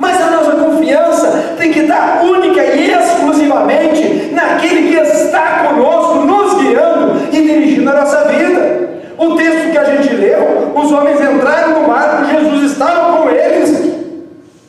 Mas 0.00 0.18
a 0.18 0.30
nossa 0.30 0.52
confiança 0.52 1.56
tem 1.58 1.70
que 1.70 1.80
estar 1.80 2.24
única 2.24 2.64
e 2.64 2.90
exclusivamente 2.90 4.30
naquele 4.32 4.88
que 4.88 4.94
está 4.94 5.68
conosco, 5.68 6.24
nos 6.24 6.54
guiando 6.54 7.28
e 7.30 7.42
dirigindo 7.42 7.90
a 7.90 8.00
nossa 8.00 8.24
vida. 8.24 8.88
O 9.18 9.36
texto 9.36 9.70
que 9.70 9.76
a 9.76 9.84
gente 9.84 10.14
leu, 10.14 10.72
os 10.74 10.90
homens 10.90 11.20
entraram 11.20 11.82
no 11.82 11.86
barco, 11.86 12.24
Jesus 12.24 12.72
estava 12.72 13.18
com 13.18 13.28
eles 13.28 13.94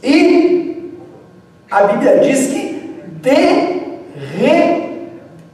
e 0.04 0.92
a 1.72 1.84
Bíblia 1.84 2.20
diz 2.20 2.48
que 2.48 3.02
de 3.22 3.80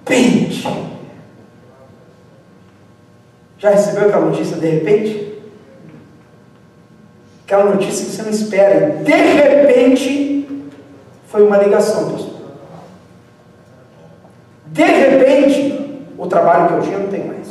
repente. 0.04 0.68
Já 3.60 3.70
recebeu 3.70 4.08
aquela 4.08 4.26
notícia 4.26 4.58
de 4.58 4.68
repente? 4.68 5.27
Aquela 7.48 7.64
notícia 7.64 8.06
que 8.06 8.12
você 8.12 8.24
não 8.24 8.30
espera. 8.30 8.98
De 9.06 9.14
repente, 9.14 10.68
foi 11.28 11.44
uma 11.44 11.56
ligação, 11.56 12.12
pastor. 12.12 12.34
De 14.66 14.84
repente, 14.84 15.98
o 16.18 16.28
trabalho 16.28 16.68
que 16.68 16.74
eu 16.74 16.82
tinha 16.82 16.98
não 16.98 17.08
tem 17.08 17.24
mais. 17.24 17.48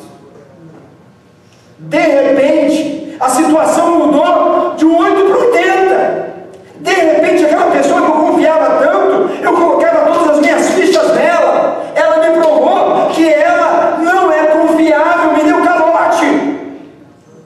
De 1.79 1.99
repente, 1.99 3.17
a 3.19 3.31
situação 3.31 4.01
mudou 4.01 4.75
de 4.77 4.85
um 4.85 4.99
8 4.99 5.25
para 5.31 5.39
80. 5.39 6.35
De 6.81 6.91
repente, 6.91 7.45
aquela 7.47 7.71
pessoa 7.71 8.03
que 8.03 8.07
eu 8.07 8.15
confiava 8.17 8.85
tanto, 8.85 9.33
eu 9.43 9.53
colocava 9.55 10.13
todas 10.13 10.37
as 10.37 10.41
minhas 10.41 10.71
fichas 10.73 11.15
nela, 11.15 11.91
ela 11.95 12.19
me 12.19 12.39
provou 12.39 13.09
que 13.15 13.27
ela 13.33 13.97
não 14.03 14.31
é 14.31 14.45
confiável, 14.49 15.33
me 15.33 15.43
deu 15.43 15.63
calote. 15.63 16.61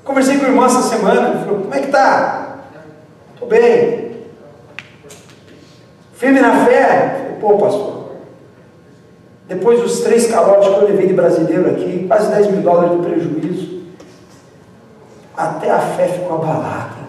Conversei 0.03 0.37
com 0.39 0.47
o 0.47 0.49
irmão 0.49 0.67
essa 0.67 0.83
semana, 0.83 1.29
ele 1.29 1.45
falou, 1.45 1.61
como 1.61 1.75
é 1.75 1.79
que 1.79 1.93
tá? 1.93 2.40
Bem. 3.51 4.13
Firme 6.13 6.41
na 6.41 6.65
fé? 6.65 7.37
Pô, 7.41 7.59
pastor, 7.59 8.13
depois 9.49 9.81
dos 9.81 10.03
três 10.03 10.31
calotes 10.31 10.69
que 10.69 10.75
eu 10.75 10.87
levei 10.87 11.09
de 11.09 11.15
brasileiro 11.15 11.69
aqui, 11.69 12.07
quase 12.07 12.31
10 12.31 12.53
mil 12.53 12.63
dólares 12.63 12.93
de 12.93 13.09
prejuízo, 13.09 13.83
até 15.37 15.69
a 15.69 15.81
fé 15.81 16.07
ficou 16.07 16.37
abalada. 16.37 17.01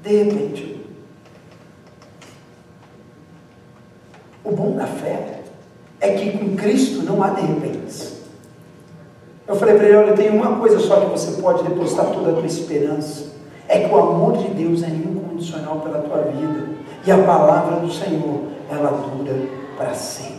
De 0.00 0.22
repente, 0.22 0.86
o 4.44 4.52
bom 4.52 4.76
da 4.76 4.86
fé 4.86 5.40
é 5.98 6.12
que 6.12 6.38
com 6.38 6.54
Cristo 6.54 7.02
não 7.02 7.20
há 7.20 7.30
de 7.30 7.40
repente. 7.40 8.17
Eu 9.48 9.56
falei 9.56 9.76
para 9.76 9.86
ele: 9.86 9.96
olha, 9.96 10.12
tem 10.12 10.28
uma 10.28 10.56
coisa 10.56 10.78
só 10.78 10.96
que 10.96 11.06
você 11.06 11.40
pode 11.40 11.62
depositar 11.62 12.06
toda 12.06 12.30
a 12.30 12.34
tua 12.34 12.46
esperança: 12.46 13.24
é 13.66 13.80
que 13.80 13.94
o 13.94 13.98
amor 13.98 14.36
de 14.36 14.48
Deus 14.48 14.82
é 14.82 14.88
incondicional 14.88 15.76
pela 15.76 16.00
tua 16.00 16.18
vida, 16.18 16.68
e 17.06 17.10
a 17.10 17.18
palavra 17.18 17.76
do 17.76 17.90
Senhor, 17.90 18.40
ela 18.70 18.90
dura 18.90 19.34
para 19.78 19.94
sempre. 19.94 20.38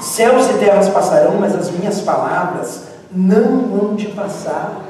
Céus 0.00 0.48
e 0.50 0.54
terras 0.54 0.88
passarão, 0.88 1.34
mas 1.38 1.54
as 1.54 1.70
minhas 1.70 2.00
palavras 2.00 2.88
não 3.12 3.68
vão 3.68 3.94
te 3.94 4.08
passar. 4.08 4.80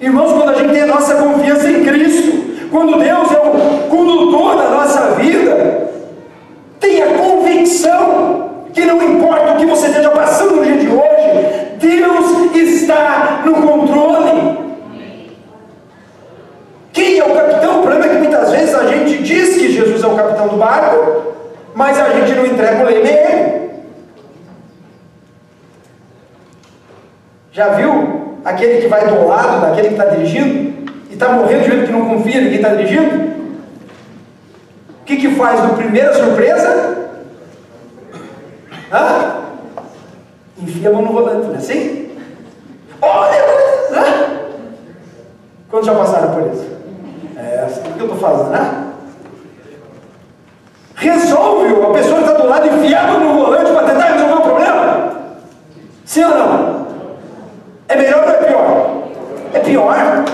Irmãos, 0.00 0.32
quando 0.32 0.50
a 0.50 0.54
gente 0.54 0.72
tem 0.72 0.82
a 0.82 0.86
nossa 0.86 1.14
confiança 1.16 1.70
em 1.70 1.84
Cristo, 1.84 2.68
quando 2.70 2.98
Deus 2.98 3.32
é 3.32 3.38
o 3.38 3.88
condutor 3.88 4.56
da 4.56 4.70
nossa 4.70 5.12
vida, 5.12 5.90
tenha 6.78 7.18
convicção 7.18 8.47
que 8.78 8.84
não 8.84 9.02
importa 9.02 9.52
o 9.52 9.56
que 9.56 9.66
você 9.66 9.88
esteja 9.88 10.10
passando 10.10 10.56
no 10.56 10.64
dia 10.64 10.76
de 10.76 10.86
hoje, 10.86 11.76
Deus 11.80 12.52
está 12.54 13.42
no 13.44 13.54
controle. 13.54 14.58
Quem 16.92 17.18
é 17.18 17.24
o 17.24 17.34
capitão? 17.34 17.80
O 17.80 17.82
problema 17.82 18.06
é 18.06 18.08
que 18.08 18.18
muitas 18.18 18.50
vezes 18.52 18.74
a 18.74 18.86
gente 18.86 19.22
diz 19.22 19.56
que 19.56 19.72
Jesus 19.72 20.02
é 20.02 20.06
o 20.06 20.14
capitão 20.14 20.48
do 20.48 20.56
barco, 20.56 21.34
mas 21.74 21.98
a 21.98 22.10
gente 22.10 22.32
não 22.34 22.46
entrega 22.46 22.84
o 22.84 22.86
leme. 22.86 23.58
Já 27.50 27.70
viu 27.70 28.38
aquele 28.44 28.82
que 28.82 28.86
vai 28.86 29.08
do 29.08 29.26
lado 29.26 29.60
daquele 29.60 29.88
que 29.88 29.94
está 29.94 30.04
dirigindo 30.04 30.88
e 31.10 31.14
está 31.14 31.30
morrendo 31.30 31.64
de 31.64 31.68
medo 31.70 31.86
que 31.86 31.92
não 31.92 32.08
confia 32.08 32.40
em 32.40 32.48
quem 32.48 32.56
está 32.56 32.68
dirigindo? 32.68 33.28
O 35.00 35.04
que, 35.04 35.16
que 35.16 35.34
faz 35.34 35.64
no 35.64 35.74
primeira 35.74 36.14
surpresa? 36.14 37.07
Hã? 38.92 39.42
Enfia 40.58 40.88
a 40.88 40.92
mão 40.92 41.02
no 41.02 41.12
volante, 41.12 41.46
não 41.46 41.54
é 41.54 41.58
assim? 41.58 42.16
Olha! 43.00 43.44
Hã? 43.92 44.28
Quantos 45.70 45.86
já 45.86 45.94
passaram 45.94 46.32
por 46.32 46.52
isso? 46.52 46.66
É 47.36 47.64
assim 47.64 47.82
que 47.82 48.00
eu 48.00 48.06
estou 48.06 48.18
falando, 48.18 48.50
né? 48.50 48.92
Resolve 50.96 51.80
a 51.80 51.92
pessoa 51.92 52.20
está 52.20 52.32
do 52.32 52.48
lado 52.48 52.66
enfiada 52.66 53.12
no 53.18 53.34
volante 53.34 53.70
para 53.72 53.86
tentar 53.86 54.06
resolver 54.06 54.34
o 54.34 54.40
problema? 54.40 55.12
Sim 56.04 56.24
ou 56.24 56.30
não? 56.30 56.86
É 57.88 57.96
melhor 57.96 58.24
ou 58.24 58.30
é 58.30 58.34
pior? 58.34 59.08
É 59.54 59.58
pior. 59.60 60.24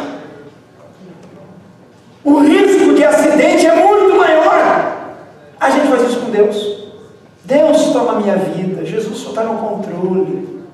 O 2.24 2.38
risco 2.40 2.94
de 2.94 3.04
acidente 3.04 3.66
é 3.66 3.74
muito 3.74 4.16
maior. 4.16 4.96
A 5.60 5.70
gente 5.70 5.88
faz 5.88 6.02
isso 6.02 6.20
com 6.20 6.30
Deus. 6.30 6.83
Deus 7.44 7.92
toma 7.92 8.12
a 8.12 8.20
minha 8.20 8.36
vida, 8.36 8.84
Jesus 8.86 9.18
só 9.18 9.30
está 9.30 9.42
no 9.42 9.58
controle. 9.58 10.64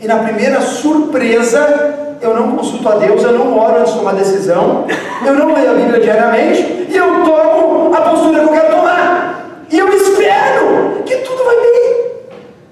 E 0.00 0.06
na 0.06 0.18
primeira 0.18 0.60
surpresa, 0.60 2.18
eu 2.20 2.34
não 2.34 2.56
consulto 2.56 2.88
a 2.88 2.96
Deus, 2.96 3.22
eu 3.22 3.32
não 3.32 3.58
oro 3.58 3.80
antes 3.80 3.92
de 3.92 3.98
tomar 3.98 4.14
decisão, 4.14 4.86
eu 5.24 5.34
não 5.34 5.54
leio 5.54 5.70
a 5.70 5.74
Bíblia 5.74 6.00
diariamente, 6.00 6.86
e 6.90 6.96
eu 6.96 7.24
tomo 7.24 7.94
a 7.94 8.00
postura 8.02 8.40
que 8.40 8.44
eu 8.44 8.52
quero 8.52 8.76
tomar. 8.76 9.64
E 9.70 9.78
eu 9.78 9.88
espero 9.92 11.02
que 11.04 11.16
tudo 11.16 11.44
vai 11.44 11.56
bem. 11.56 12.06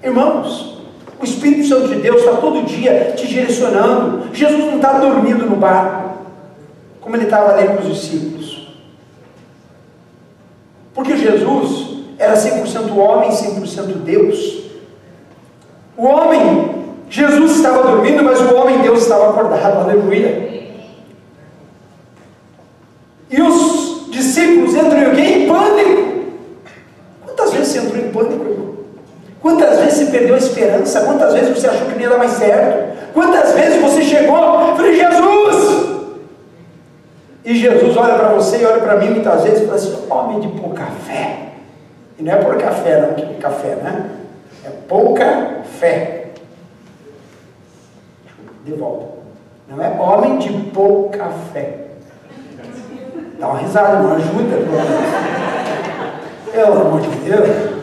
Irmãos, 0.03 0.77
o 1.19 1.23
Espírito 1.25 1.67
Santo 1.67 1.87
de 1.87 1.95
Deus 1.95 2.21
está 2.21 2.33
todo 2.33 2.65
dia 2.65 3.13
te 3.15 3.27
direcionando. 3.27 4.33
Jesus 4.33 4.63
não 4.65 4.75
está 4.75 4.93
dormindo 4.99 5.45
no 5.45 5.55
barco, 5.55 6.19
como 7.01 7.15
ele 7.15 7.25
estava 7.25 7.53
ali 7.53 7.67
com 7.67 7.79
os 7.81 7.95
discípulos. 7.95 8.77
Porque 10.93 11.17
Jesus 11.17 11.86
era 12.17 12.35
100% 12.35 12.95
homem, 12.97 13.29
100% 13.29 14.03
Deus. 14.03 14.63
O 15.95 16.05
homem, 16.05 16.85
Jesus 17.09 17.57
estava 17.57 17.83
dormindo, 17.83 18.23
mas 18.23 18.39
o 18.41 18.55
homem 18.55 18.81
Deus 18.81 19.01
estava 19.01 19.29
acordado, 19.29 19.79
aleluia. 19.79 20.47
E 23.29 23.41
os 23.41 24.09
discípulos 24.09 24.73
entram 24.73 25.11
em 25.11 25.15
quê? 25.15 25.21
Em 25.21 25.47
pânico. 25.47 26.07
Quantas 27.25 27.51
vezes 27.53 27.67
você 27.67 27.79
entrou 27.79 28.03
em 28.03 28.11
pânico, 28.11 28.45
irmão? 28.45 28.77
Quantas 29.41 29.79
vezes 29.79 29.93
você 29.93 30.05
perdeu 30.05 30.35
a 30.35 30.37
esperança? 30.37 31.01
Quantas 31.01 31.33
vezes 31.33 31.57
você 31.57 31.67
achou 31.67 31.87
que 31.87 31.93
não 31.93 32.01
ia 32.01 32.09
dar 32.09 32.17
mais 32.17 32.31
certo? 32.31 33.13
Quantas 33.13 33.53
vezes 33.53 33.81
você 33.81 34.01
chegou 34.03 34.37
e 34.37 34.77
falou, 34.77 34.93
Jesus! 34.93 35.87
E 37.43 37.55
Jesus 37.55 37.95
olha 37.95 38.15
para 38.15 38.29
você 38.29 38.57
e 38.57 38.65
olha 38.65 38.81
para 38.81 38.97
mim 38.97 39.11
muitas 39.11 39.43
vezes 39.43 39.61
e 39.61 39.65
fala 39.65 39.77
assim, 39.77 39.97
homem 40.09 40.39
de 40.41 40.47
pouca 40.59 40.85
fé. 41.07 41.46
E 42.17 42.23
não 42.23 42.33
é 42.33 42.35
por 42.37 42.57
café, 42.57 43.01
não, 43.01 43.13
que 43.13 43.21
é 43.21 43.37
café, 43.39 43.75
né? 43.75 44.09
É 44.65 44.69
pouca 44.87 45.61
fé. 45.79 46.31
De 48.65 48.73
volta. 48.73 49.17
Não 49.69 49.83
é 49.83 49.89
homem 49.89 50.37
de 50.37 50.49
pouca 50.71 51.29
fé. 51.53 51.87
Dá 53.39 53.49
uma 53.49 53.59
risada, 53.59 53.99
não 53.99 54.15
ajuda, 54.15 54.57
pelo 54.57 54.71
menos. 54.71 54.87
Pelo 56.51 56.81
amor 56.81 57.01
de 57.01 57.09
Deus. 57.09 57.77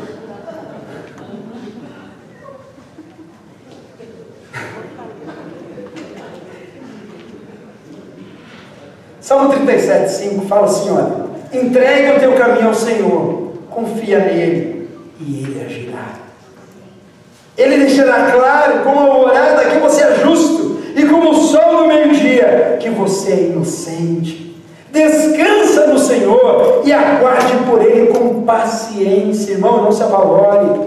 Salmo 9.20 9.50
37, 9.52 10.10
5 10.10 10.46
fala 10.46 10.66
assim: 10.66 10.90
olha, 10.90 11.24
entrega 11.52 12.16
o 12.16 12.20
teu 12.20 12.34
caminho 12.34 12.68
ao 12.68 12.74
Senhor, 12.74 13.43
confia 13.74 14.18
nele 14.20 14.88
e 15.20 15.44
ele 15.44 15.64
agirá. 15.64 16.24
Ele 17.56 17.84
deixará 17.84 18.32
claro, 18.32 18.80
como 18.80 19.00
a 19.00 19.14
morada, 19.14 19.64
que 19.66 19.78
você 19.78 20.02
é 20.02 20.16
justo, 20.16 20.82
e 20.96 21.04
como 21.06 21.30
o 21.30 21.34
sol 21.34 21.78
do 21.78 21.86
meio-dia, 21.86 22.78
que 22.80 22.90
você 22.90 23.32
é 23.32 23.40
inocente. 23.46 24.56
Descansa 24.90 25.88
no 25.88 25.98
Senhor 25.98 26.82
e 26.84 26.92
aguarde 26.92 27.52
por 27.68 27.82
Ele 27.82 28.12
com 28.12 28.44
paciência, 28.44 29.52
irmão, 29.52 29.82
não 29.82 29.92
se 29.92 30.02
avalore. 30.02 30.80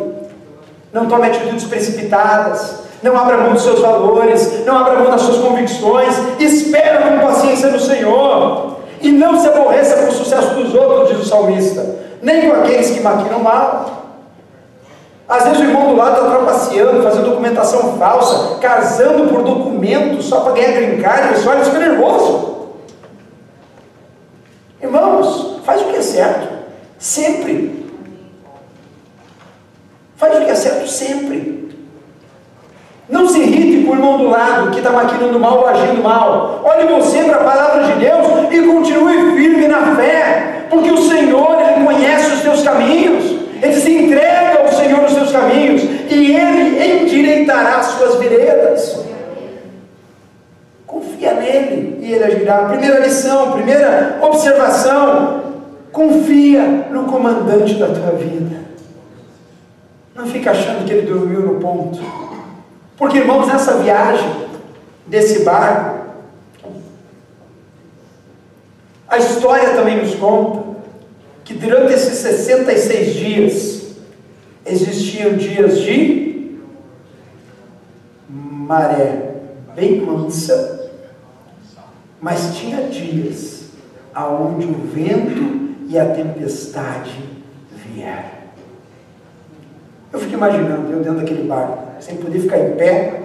Não 0.94 1.08
tome 1.08 1.27
atitudes 1.27 1.65
precipitadas. 1.65 2.88
Não 3.03 3.15
abra 3.15 3.38
mão 3.38 3.53
dos 3.53 3.62
seus 3.62 3.79
valores, 3.79 4.65
não 4.65 4.77
abra 4.77 5.00
mão 5.00 5.12
das 5.12 5.22
suas 5.22 5.38
convicções, 5.38 6.15
espera 6.39 7.03
com 7.03 7.27
paciência 7.27 7.70
no 7.70 7.79
Senhor, 7.79 8.77
e 9.00 9.12
não 9.12 9.39
se 9.39 9.48
aborreça 9.48 9.98
com 9.98 10.08
o 10.08 10.12
sucesso 10.12 10.56
dos 10.56 10.74
outros, 10.74 11.10
diz 11.10 11.20
o 11.20 11.29
salmista, 11.29 11.86
nem 12.22 12.50
com 12.50 12.56
aqueles 12.56 12.92
que 12.92 13.00
maquinam 13.00 13.40
mal. 13.40 13.98
Às 15.28 15.44
vezes 15.44 15.60
o 15.60 15.64
irmão 15.64 15.90
do 15.90 15.96
lado 15.96 16.18
está 16.18 16.38
trapaceando, 16.38 17.04
fazendo 17.04 17.30
documentação 17.30 17.98
falsa, 17.98 18.60
casando 18.60 19.28
por 19.28 19.44
documento 19.44 20.22
só 20.22 20.40
para 20.40 20.54
ganhar 20.54 20.88
brincar, 20.88 21.32
e 21.32 21.36
você 21.36 21.50
olha 21.50 21.62
e 21.62 21.66
fica 21.66 21.80
nervoso. 21.80 22.58
Irmãos, 24.82 25.60
faz 25.66 25.82
o 25.82 25.86
que 25.86 25.98
é 25.98 26.02
certo, 26.02 26.48
sempre. 26.98 27.86
Faz 30.16 30.38
o 30.38 30.46
que 30.46 30.52
é 30.52 30.56
certo 30.56 30.88
sempre. 30.88 31.58
Não 33.10 33.28
se 33.28 33.40
irrite 33.40 33.86
com 33.86 33.92
o 33.92 33.96
irmão 33.96 34.18
do 34.18 34.30
lado 34.30 34.72
que 34.72 34.80
está 34.80 34.92
maquinando 34.92 35.40
mal 35.40 35.60
ou 35.60 35.68
agindo 35.68 36.04
mal. 36.04 36.62
Olhe 36.64 36.88
você 36.88 37.24
para 37.24 37.38
a 37.38 37.44
palavra 37.44 37.84
de 37.84 37.94
Deus 37.94 38.28
e 38.52 38.62
continue 38.68 39.36
firme 39.36 39.68
na 39.68 39.96
fé, 39.96 40.68
porque 40.70 40.92
o 40.92 40.98
Senhor, 40.98 41.57
Teus 42.48 42.63
caminhos, 42.63 43.25
Ele 43.62 43.74
se 43.74 43.92
entrega 43.92 44.62
ao 44.62 44.72
Senhor 44.72 45.04
os 45.04 45.13
teus 45.13 45.34
caminhos 45.34 45.84
e 45.84 46.34
Ele 46.34 47.04
endireitará 47.04 47.80
as 47.80 47.88
suas 47.88 48.16
veredas. 48.16 49.06
Confia 50.86 51.34
nele 51.34 52.00
e 52.01 52.13
Ele 52.13 52.24
agirá. 52.24 52.70
Primeira 52.70 53.00
lição, 53.00 53.51
primeira 53.51 54.18
observação: 54.22 55.44
confia 55.92 56.88
no 56.89 57.04
comandante 57.04 57.74
da 57.74 57.88
tua 57.88 58.12
vida. 58.12 58.62
Não 60.15 60.26
fica 60.26 60.52
achando 60.52 60.86
que 60.86 60.93
ele 60.93 61.06
dormiu 61.06 61.41
no 61.41 61.60
ponto. 61.60 62.00
Porque, 62.95 63.17
irmãos, 63.17 63.45
nessa 63.48 63.74
viagem 63.74 64.48
desse 65.06 65.43
barco, 65.43 65.98
a 69.06 69.17
história 69.17 69.72
também 69.72 69.98
nos 69.98 70.15
conta 70.15 70.66
que 71.48 71.54
durante 71.54 71.94
esses 71.94 72.18
66 72.18 73.14
dias 73.14 73.82
existiam 74.66 75.38
dias 75.38 75.80
de 75.80 76.58
maré 78.30 79.36
bem 79.74 80.02
mansa, 80.02 80.92
mas 82.20 82.58
tinha 82.58 82.90
dias 82.90 83.68
aonde 84.14 84.66
o 84.66 84.74
vento 84.74 85.88
e 85.88 85.98
a 85.98 86.14
tempestade 86.14 87.18
vieram. 87.72 88.38
Eu 90.12 90.20
fico 90.20 90.34
imaginando 90.34 90.92
eu 90.92 91.00
dentro 91.00 91.20
daquele 91.20 91.48
barco, 91.48 92.02
sem 92.02 92.18
poder 92.18 92.42
ficar 92.42 92.60
em 92.60 92.76
pé. 92.76 93.22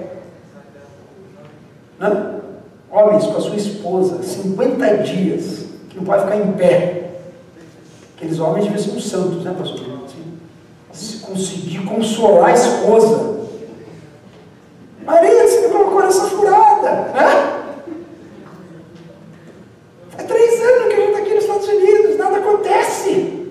Né? 1.98 2.40
Homens 2.88 3.26
com 3.26 3.38
a 3.38 3.40
sua 3.40 3.56
esposa, 3.56 4.22
50 4.22 4.98
dias, 4.98 5.64
que 5.88 5.96
não 5.96 6.04
pode 6.04 6.22
ficar 6.22 6.36
em 6.36 6.52
pé. 6.52 7.01
Aqueles 8.22 8.38
homens 8.38 8.66
deviam 8.66 8.80
ser 8.80 8.90
uns 8.92 9.10
santos, 9.10 9.42
né, 9.42 9.52
pastor? 9.58 9.80
Assim, 10.04 10.38
se 10.92 11.16
conseguir 11.26 11.84
consolar 11.84 12.50
a 12.50 12.52
esposa. 12.52 13.48
Maria, 15.04 15.48
você 15.48 15.62
me 15.62 15.72
colocou 15.72 16.02
nessa 16.02 16.26
furada, 16.28 16.90
né? 16.90 17.62
Faz 20.10 20.28
três 20.28 20.62
anos 20.62 20.86
que 20.86 20.92
a 20.92 20.96
gente 21.00 21.08
está 21.08 21.18
aqui 21.18 21.34
nos 21.34 21.42
Estados 21.42 21.66
Unidos, 21.66 22.16
nada 22.16 22.36
acontece. 22.36 23.50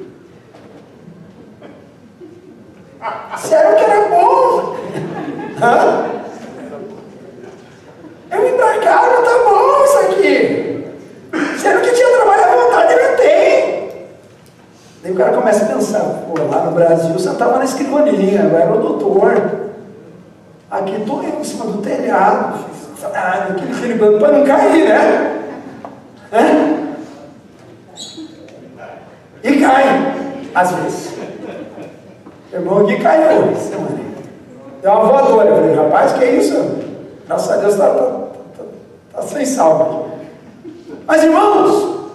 Disseram 3.35 3.75
que 3.75 3.83
era 3.83 4.07
bom. 4.07 4.77
Hã? 5.61 6.05
Eu 8.31 8.41
vim 8.41 8.55
pra 8.55 8.79
cá, 8.79 9.01
não 9.05 9.21
tá 9.21 9.49
bom 9.49 9.83
isso 9.83 9.97
aqui. 9.97 10.85
Disseram 11.55 11.81
que 11.81 11.91
tinha 11.91 12.07
trabalho 12.15 12.43
à 12.45 12.55
vontade, 12.55 12.95
não 12.95 13.17
tem. 13.17 13.41
Daí 15.03 15.13
o 15.13 15.15
cara 15.15 15.33
começa 15.33 15.65
a 15.65 15.67
pensar, 15.67 15.99
pô, 16.27 16.43
lá 16.43 16.65
no 16.65 16.71
Brasil 16.73 17.11
você 17.13 17.29
estava 17.29 17.57
na 17.57 17.63
escrivaninha, 18.31 18.43
agora 18.45 18.63
era 18.63 18.73
o 18.73 18.81
doutor. 18.81 19.61
Aqui 20.69 20.95
estou 20.95 21.21
eu 21.21 21.39
em 21.39 21.43
cima 21.43 21.65
do 21.65 21.81
telhado, 21.81 22.65
ah, 23.13 23.47
aquele 23.49 23.73
filibando 23.73 24.19
para 24.19 24.37
não 24.37 24.45
cair, 24.45 24.87
né? 24.87 25.41
É? 26.31 26.81
E 29.43 29.59
cai, 29.59 29.83
às 30.55 30.71
vezes. 30.71 31.11
O 32.51 32.55
irmão 32.55 32.79
aqui 32.79 33.01
caiu 33.01 33.55
semana. 33.55 33.99
Deu 34.81 34.91
uma 34.91 35.03
voadora. 35.05 35.49
Eu 35.49 35.55
falei, 35.55 35.75
rapaz, 35.75 36.13
que 36.13 36.23
é 36.23 36.35
isso? 36.35 36.55
Graças 37.27 37.51
a 37.51 37.57
Deus 37.57 37.73
está 37.73 37.87
tá, 37.87 38.03
tá, 38.57 38.63
tá, 39.13 39.21
sem 39.23 39.45
salva. 39.45 40.09
Mas 41.05 41.23
irmãos, 41.23 42.11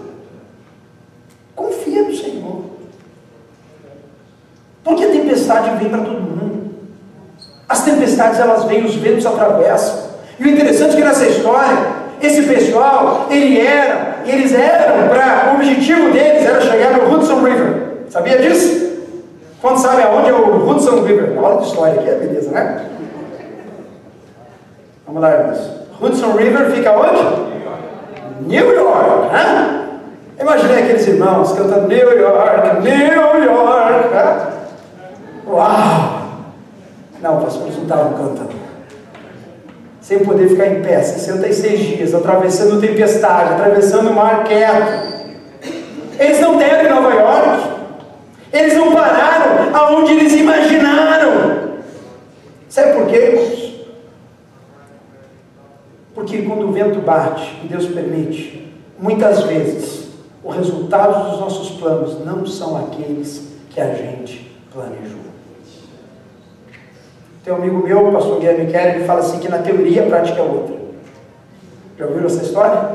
confia 1.54 2.02
no 2.02 2.14
Senhor. 2.14 2.64
Porque 4.84 5.06
tempestade 5.46 5.70
vem 5.78 5.88
para 5.88 6.00
todo 6.00 6.20
mundo. 6.20 6.70
As 7.68 7.84
tempestades 7.84 8.38
elas 8.38 8.64
vêm, 8.64 8.84
os 8.84 8.94
ventos 8.96 9.24
atravessam. 9.24 10.06
E 10.38 10.44
o 10.44 10.48
interessante 10.48 10.94
é 10.94 10.96
que 10.96 11.04
nessa 11.04 11.26
história, 11.26 11.78
esse 12.20 12.42
pessoal, 12.42 13.26
ele 13.30 13.60
era, 13.60 14.18
eles 14.26 14.52
eram 14.52 15.08
para, 15.08 15.52
o 15.52 15.54
objetivo 15.56 16.12
deles 16.12 16.44
era 16.44 16.60
chegar 16.60 16.92
no 16.92 17.12
Hudson 17.12 17.42
River. 17.42 18.04
Sabia 18.08 18.38
disso? 18.38 18.86
Quando 19.60 19.78
sabe 19.78 20.02
aonde 20.02 20.28
é 20.28 20.32
o 20.32 20.68
Hudson 20.68 21.02
River? 21.02 21.36
Aula 21.38 21.60
de 21.60 21.68
história 21.68 21.94
aqui, 21.94 22.08
é 22.08 22.14
beleza, 22.14 22.50
né? 22.50 22.84
Vamos 25.06 25.22
lá, 25.22 25.32
irmãos. 25.32 25.70
Hudson 26.00 26.32
River 26.32 26.70
fica 26.72 26.92
onde? 26.92 27.46
New 28.42 28.74
York, 28.74 29.32
né? 29.32 29.82
Imaginei 30.38 30.82
aqueles 30.82 31.06
irmãos 31.06 31.52
cantando 31.52 31.88
New 31.88 32.20
York, 32.20 32.82
New 32.82 33.14
York. 33.14 34.08
Né? 34.10 34.55
Uau! 35.46 36.26
Não, 37.20 37.40
pastor, 37.40 37.62
eles 37.62 37.76
não 37.76 37.84
estavam 37.84 38.12
cantando. 38.14 38.56
Sem 40.00 40.18
poder 40.20 40.48
ficar 40.48 40.66
em 40.66 40.82
pé, 40.82 41.02
66 41.02 41.80
dias, 41.80 42.14
atravessando 42.14 42.80
tempestade, 42.80 43.54
atravessando 43.54 44.10
o 44.10 44.14
mar 44.14 44.44
quieto. 44.44 45.16
Eles 46.18 46.40
não 46.40 46.56
deram 46.56 46.88
em 46.88 46.94
Nova 46.94 47.14
York. 47.14 47.76
Eles 48.52 48.74
não 48.74 48.92
pararam 48.92 49.74
aonde 49.74 50.12
eles 50.12 50.32
imaginaram. 50.32 51.76
Sabe 52.68 52.94
por 52.94 53.06
quê, 53.06 53.16
irmãos? 53.16 53.66
Porque 56.14 56.42
quando 56.42 56.68
o 56.68 56.72
vento 56.72 57.00
bate, 57.00 57.60
e 57.62 57.68
Deus 57.68 57.86
permite, 57.86 58.72
muitas 58.98 59.42
vezes 59.42 60.08
o 60.42 60.50
resultado 60.50 61.30
dos 61.30 61.40
nossos 61.40 61.78
planos 61.78 62.24
não 62.24 62.46
são 62.46 62.76
aqueles 62.76 63.48
que 63.70 63.80
a 63.80 63.94
gente 63.94 64.50
planejou. 64.72 65.35
Tem 67.46 67.54
um 67.54 67.58
amigo 67.58 67.86
meu, 67.86 68.08
o 68.08 68.12
pastor 68.12 68.40
Guilherme 68.40 68.72
Kelly, 68.72 68.96
ele 68.96 69.04
fala 69.04 69.20
assim 69.20 69.38
que 69.38 69.48
na 69.48 69.58
teoria 69.58 70.02
a 70.02 70.06
prática 70.06 70.40
é 70.40 70.42
outra. 70.42 70.74
Já 71.96 72.06
ouviram 72.06 72.26
essa 72.26 72.42
história? 72.42 72.90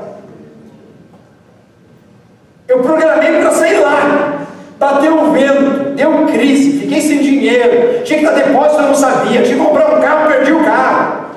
Eu 2.67 2.79
programei 2.79 3.39
para 3.39 3.51
sair 3.51 3.79
lá. 3.79 4.45
bateu 4.77 5.17
o 5.17 5.31
vento, 5.31 5.95
deu 5.95 6.25
crise, 6.25 6.81
fiquei 6.81 6.99
sem 6.99 7.19
dinheiro, 7.19 8.03
tinha 8.03 8.19
que 8.19 8.25
dar 8.25 8.33
depósito, 8.33 8.81
eu 8.81 8.87
não 8.87 8.95
sabia, 8.95 9.41
tinha 9.41 9.57
que 9.57 9.63
comprar 9.63 9.97
um 9.97 10.01
carro, 10.01 10.27
perdi 10.29 10.51
o 10.51 10.65
carro. 10.65 11.27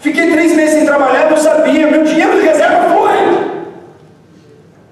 Fiquei 0.00 0.32
três 0.32 0.56
meses 0.56 0.74
sem 0.74 0.84
trabalhar, 0.84 1.30
não 1.30 1.36
sabia, 1.36 1.86
meu 1.86 2.02
dinheiro 2.02 2.40
de 2.40 2.40
reserva 2.40 2.88
foi. 2.88 3.70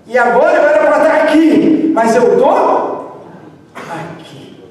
E 0.06 0.16
agora 0.16 0.56
eu 0.56 0.68
era 0.68 0.86
para 0.86 0.98
estar 0.98 1.22
aqui, 1.24 1.90
mas 1.92 2.14
eu 2.14 2.34
estou 2.34 3.26
aqui. 3.74 4.70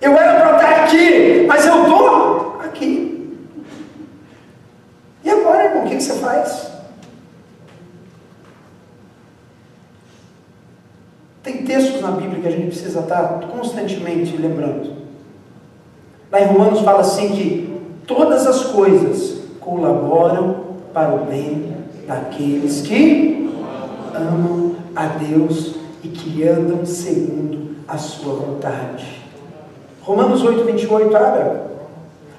Eu 0.00 0.16
era 0.16 0.40
para 0.40 0.56
estar 0.56 0.71
aqui, 0.92 1.46
mas 1.46 1.66
eu 1.66 1.82
estou 1.82 2.60
aqui. 2.62 3.38
E 5.24 5.30
agora, 5.30 5.64
irmão, 5.64 5.84
o 5.84 5.88
que, 5.88 6.00
você 6.00 6.14
faz? 6.14 6.70
Tem 11.42 11.64
textos 11.64 12.00
na 12.00 12.12
Bíblia 12.12 12.40
que 12.40 12.48
a 12.48 12.50
gente 12.50 12.66
precisa 12.66 13.00
estar 13.00 13.40
constantemente 13.50 14.36
lembrando. 14.36 15.02
Lá 16.30 16.40
em 16.40 16.46
Romanos 16.46 16.80
fala 16.80 17.00
assim 17.00 17.30
que 17.30 17.80
todas 18.06 18.46
as 18.46 18.66
coisas 18.66 19.42
colaboram 19.60 20.72
para 20.92 21.14
o 21.14 21.26
bem 21.26 21.76
daqueles 22.06 22.82
que 22.82 23.50
amam 24.14 24.76
a 24.94 25.06
Deus 25.06 25.74
e 26.02 26.08
que 26.08 26.46
andam 26.46 26.84
segundo 26.84 27.76
a 27.88 27.98
sua 27.98 28.34
vontade. 28.34 29.21
Romanos 30.02 30.42
8, 30.42 30.64
28, 30.64 31.16
abra. 31.16 31.72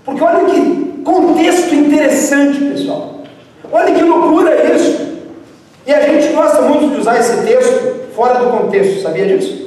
Porque 0.03 0.21
olha 0.21 0.45
que 0.45 1.01
contexto 1.03 1.73
interessante, 1.73 2.59
pessoal. 2.59 3.21
Olha 3.71 3.93
que 3.93 4.03
loucura 4.03 4.75
isso. 4.75 5.13
E 5.85 5.93
a 5.93 6.01
gente 6.01 6.33
gosta 6.33 6.61
muito 6.61 6.93
de 6.93 7.01
usar 7.01 7.19
esse 7.19 7.45
texto 7.45 8.13
fora 8.13 8.39
do 8.39 8.51
contexto, 8.51 9.01
sabia 9.01 9.25
disso? 9.25 9.63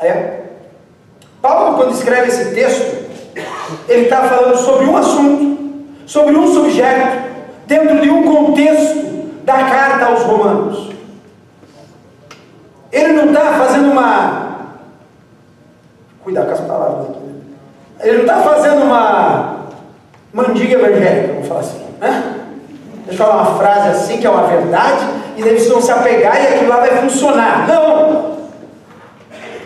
É. 0.00 0.42
Paulo, 1.40 1.76
quando 1.76 1.94
escreve 1.94 2.28
esse 2.28 2.54
texto, 2.54 3.04
ele 3.88 4.02
está 4.02 4.22
falando 4.28 4.56
sobre 4.56 4.86
um 4.86 4.96
assunto, 4.96 5.84
sobre 6.06 6.36
um 6.36 6.52
subjeto, 6.52 7.24
dentro 7.66 8.00
de 8.00 8.10
um 8.10 8.22
contexto 8.22 9.04
da 9.44 9.54
carta 9.54 10.06
aos 10.06 10.22
Romanos. 10.22 10.93
Ele 12.94 13.12
não 13.12 13.26
está 13.26 13.54
fazendo 13.54 13.90
uma. 13.90 14.54
Cuidar 16.22 16.44
com 16.44 16.52
as 16.52 16.60
palavras 16.60 17.10
aqui. 17.10 17.18
Né? 17.18 17.34
Ele 18.00 18.16
não 18.18 18.20
está 18.20 18.36
fazendo 18.36 18.82
uma 18.84 19.56
mandiga 20.32 20.74
evangélica, 20.74 21.32
vamos 21.32 21.48
falar 21.48 21.60
assim. 21.60 21.84
Né? 22.00 22.34
Deixa 23.04 23.22
eu 23.22 23.26
falar 23.26 23.42
uma 23.42 23.58
frase 23.58 23.88
assim, 23.88 24.18
que 24.18 24.26
é 24.26 24.30
uma 24.30 24.46
verdade, 24.46 25.06
e 25.36 25.42
eles 25.42 25.68
vão 25.68 25.82
se 25.82 25.90
apegar 25.90 26.40
e 26.40 26.46
aquilo 26.46 26.68
lá 26.68 26.76
vai 26.76 26.96
funcionar. 26.98 27.66
Não! 27.66 28.34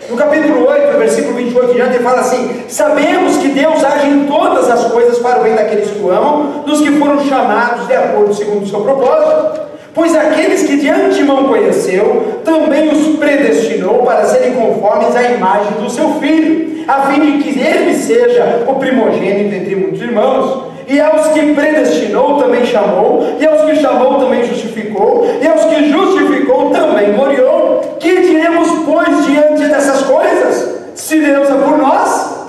No 0.08 0.16
capítulo 0.16 0.66
8, 0.66 0.96
versículo 0.96 1.34
28 1.34 1.74
diante, 1.74 1.94
ele 1.96 2.04
fala 2.04 2.20
assim: 2.20 2.64
Sabemos 2.66 3.36
que 3.36 3.48
Deus 3.48 3.84
age 3.84 4.08
em 4.08 4.26
todas 4.26 4.70
as 4.70 4.90
coisas 4.90 5.18
para 5.18 5.40
o 5.40 5.42
bem 5.42 5.54
daqueles 5.54 5.90
que 5.90 6.00
o 6.00 6.10
amam, 6.10 6.62
dos 6.64 6.80
que 6.80 6.98
foram 6.98 7.22
chamados 7.26 7.86
de 7.86 7.94
acordo 7.94 8.32
segundo 8.32 8.64
o 8.64 8.66
seu 8.66 8.80
propósito. 8.80 9.67
Pois 9.98 10.14
aqueles 10.14 10.62
que 10.62 10.76
de 10.76 10.88
antemão 10.88 11.48
conheceu, 11.48 12.40
também 12.44 12.88
os 12.88 13.16
predestinou 13.16 14.04
para 14.04 14.26
serem 14.26 14.54
conformes 14.54 15.16
à 15.16 15.22
imagem 15.24 15.72
do 15.72 15.90
seu 15.90 16.20
filho, 16.20 16.84
a 16.86 17.08
fim 17.08 17.20
de 17.20 17.42
que 17.42 17.58
ele 17.58 17.92
seja 17.96 18.62
o 18.68 18.76
primogênito 18.76 19.56
entre 19.56 19.74
muitos 19.74 20.00
irmãos. 20.00 20.68
E 20.86 21.00
aos 21.00 21.26
que 21.32 21.52
predestinou 21.52 22.40
também 22.40 22.64
chamou, 22.64 23.26
e 23.40 23.44
aos 23.44 23.62
que 23.62 23.74
chamou 23.74 24.20
também 24.20 24.44
justificou, 24.44 25.26
e 25.42 25.48
aos 25.48 25.64
que 25.64 25.90
justificou 25.90 26.70
também 26.70 27.14
gloriou. 27.14 27.96
Que 27.98 28.20
diremos, 28.20 28.68
pois, 28.86 29.26
diante 29.26 29.64
dessas 29.64 30.02
coisas? 30.02 30.92
Se 30.94 31.18
Deus 31.18 31.50
é 31.50 31.54
por 31.54 31.76
nós, 31.76 32.46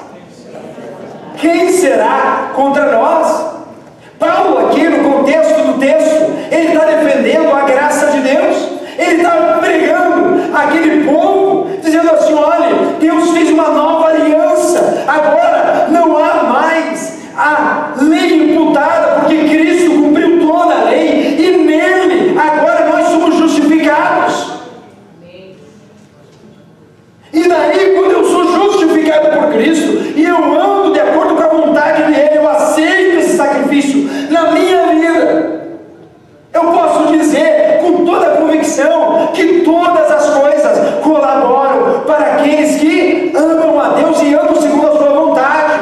quem 1.38 1.69
será 1.71 2.51
contra 2.55 2.91
nós? 2.91 3.38
Paulo, 4.39 4.67
aqui 4.67 4.88
no 4.88 5.12
contexto 5.12 5.62
do 5.63 5.80
texto, 5.80 6.32
ele 6.49 6.67
está 6.67 6.86
defendendo 6.86 7.54
a 7.54 7.62
graça 7.62 8.08
de 8.12 8.21
Deus, 8.21 8.69
ele 8.97 9.15
está 9.15 9.60
pregando 9.60 10.56
aquele 10.56 11.04
povo, 11.04 11.69
dizendo 11.82 12.10
assim: 12.12 12.34
olha, 12.34 12.73
Deus 12.99 13.32
fez 13.32 13.49
uma 13.49 13.67
nova 13.69 14.08
aliança, 14.08 15.04
agora 15.08 15.88
não 15.89 16.17
há 16.17 16.43
mais 16.43 17.19
a 17.36 17.93
lei 17.97 18.54
imputada, 18.54 19.19
porque 19.19 19.38
Cristo 19.38 19.91
cumpriu 19.91 20.47
toda 20.47 20.73
a 20.73 20.84
lei, 20.86 21.36
e 21.38 21.58
nele 21.58 22.39
agora 22.39 22.89
nós 22.91 23.08
somos 23.08 23.36
justificados. 23.36 24.60
E 27.32 27.47
daí, 27.47 27.93
quando 27.95 28.12
eu 28.12 28.25
sou 28.25 28.43
justificado 28.54 29.38
por 29.38 29.52
Cristo, 29.52 30.13
e 30.15 30.23
eu 30.23 30.60
ando 30.60 30.93
de 30.93 30.99
acordo 30.99 31.36
com 31.36 31.43
a 31.43 31.47
vontade 31.47 32.04
dele, 32.04 32.38
eu 32.38 32.49
aceito 32.49 33.19
esse 33.19 33.38
sacrifício 33.38 34.10
na 34.30 34.52
minha 34.52 34.88
vida. 34.88 35.60
Eu 36.54 36.63
posso 36.71 37.12
dizer 37.12 37.80
com 37.82 38.06
toda 38.06 38.28
a 38.28 38.38
convicção 38.38 39.30
que 39.34 39.62
todas 39.62 40.12
as 40.12 40.30
coisas 40.39 41.04
colaboram 41.04 42.02
para 42.02 42.36
aqueles 42.36 42.80
que 42.80 43.32
amam 43.36 43.80
a 43.80 43.89
Deus 43.89 44.21
e 44.21 44.34
amam 44.34 44.56
segundo 44.56 44.88
a 44.88 44.97
sua 44.97 45.10
vontade 45.10 45.80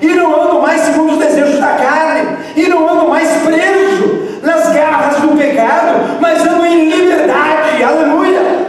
e 0.00 0.06
não 0.08 0.42
ando 0.42 0.60
mais 0.60 0.80
segundo 0.82 1.12
os 1.12 1.18
desejos 1.18 1.58
da 1.58 1.68
carne, 1.68 2.36
e 2.54 2.68
não 2.68 2.88
ando 2.88 3.08
mais 3.08 3.28
preso 3.42 4.40
nas 4.42 4.72
garras 4.72 5.20
do 5.20 5.36
pecado, 5.36 6.18
mas 6.20 6.46
ando 6.46 6.66
em 6.66 6.90
liberdade, 6.90 7.82
aleluia. 7.82 8.66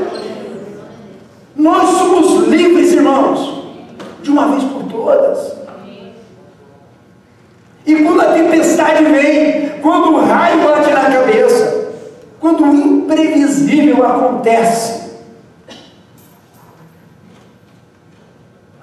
Nós 1.56 1.90
somos 1.90 2.48
livres, 2.48 2.94
irmãos, 2.94 3.64
de 4.22 4.30
uma 4.32 4.48
vez 4.48 4.64
por 4.64 4.84
todas. 4.84 5.58
E 7.88 7.96
quando 7.96 8.22
a 8.22 8.34
tempestade 8.34 9.06
vem, 9.06 9.70
quando 9.82 10.14
o 10.14 10.26
raio 10.26 10.60
bate 10.60 10.92
na 10.92 11.10
cabeça, 11.10 11.88
quando 12.40 12.57
o 12.70 12.76
imprevisível 12.76 14.06
acontece, 14.06 15.08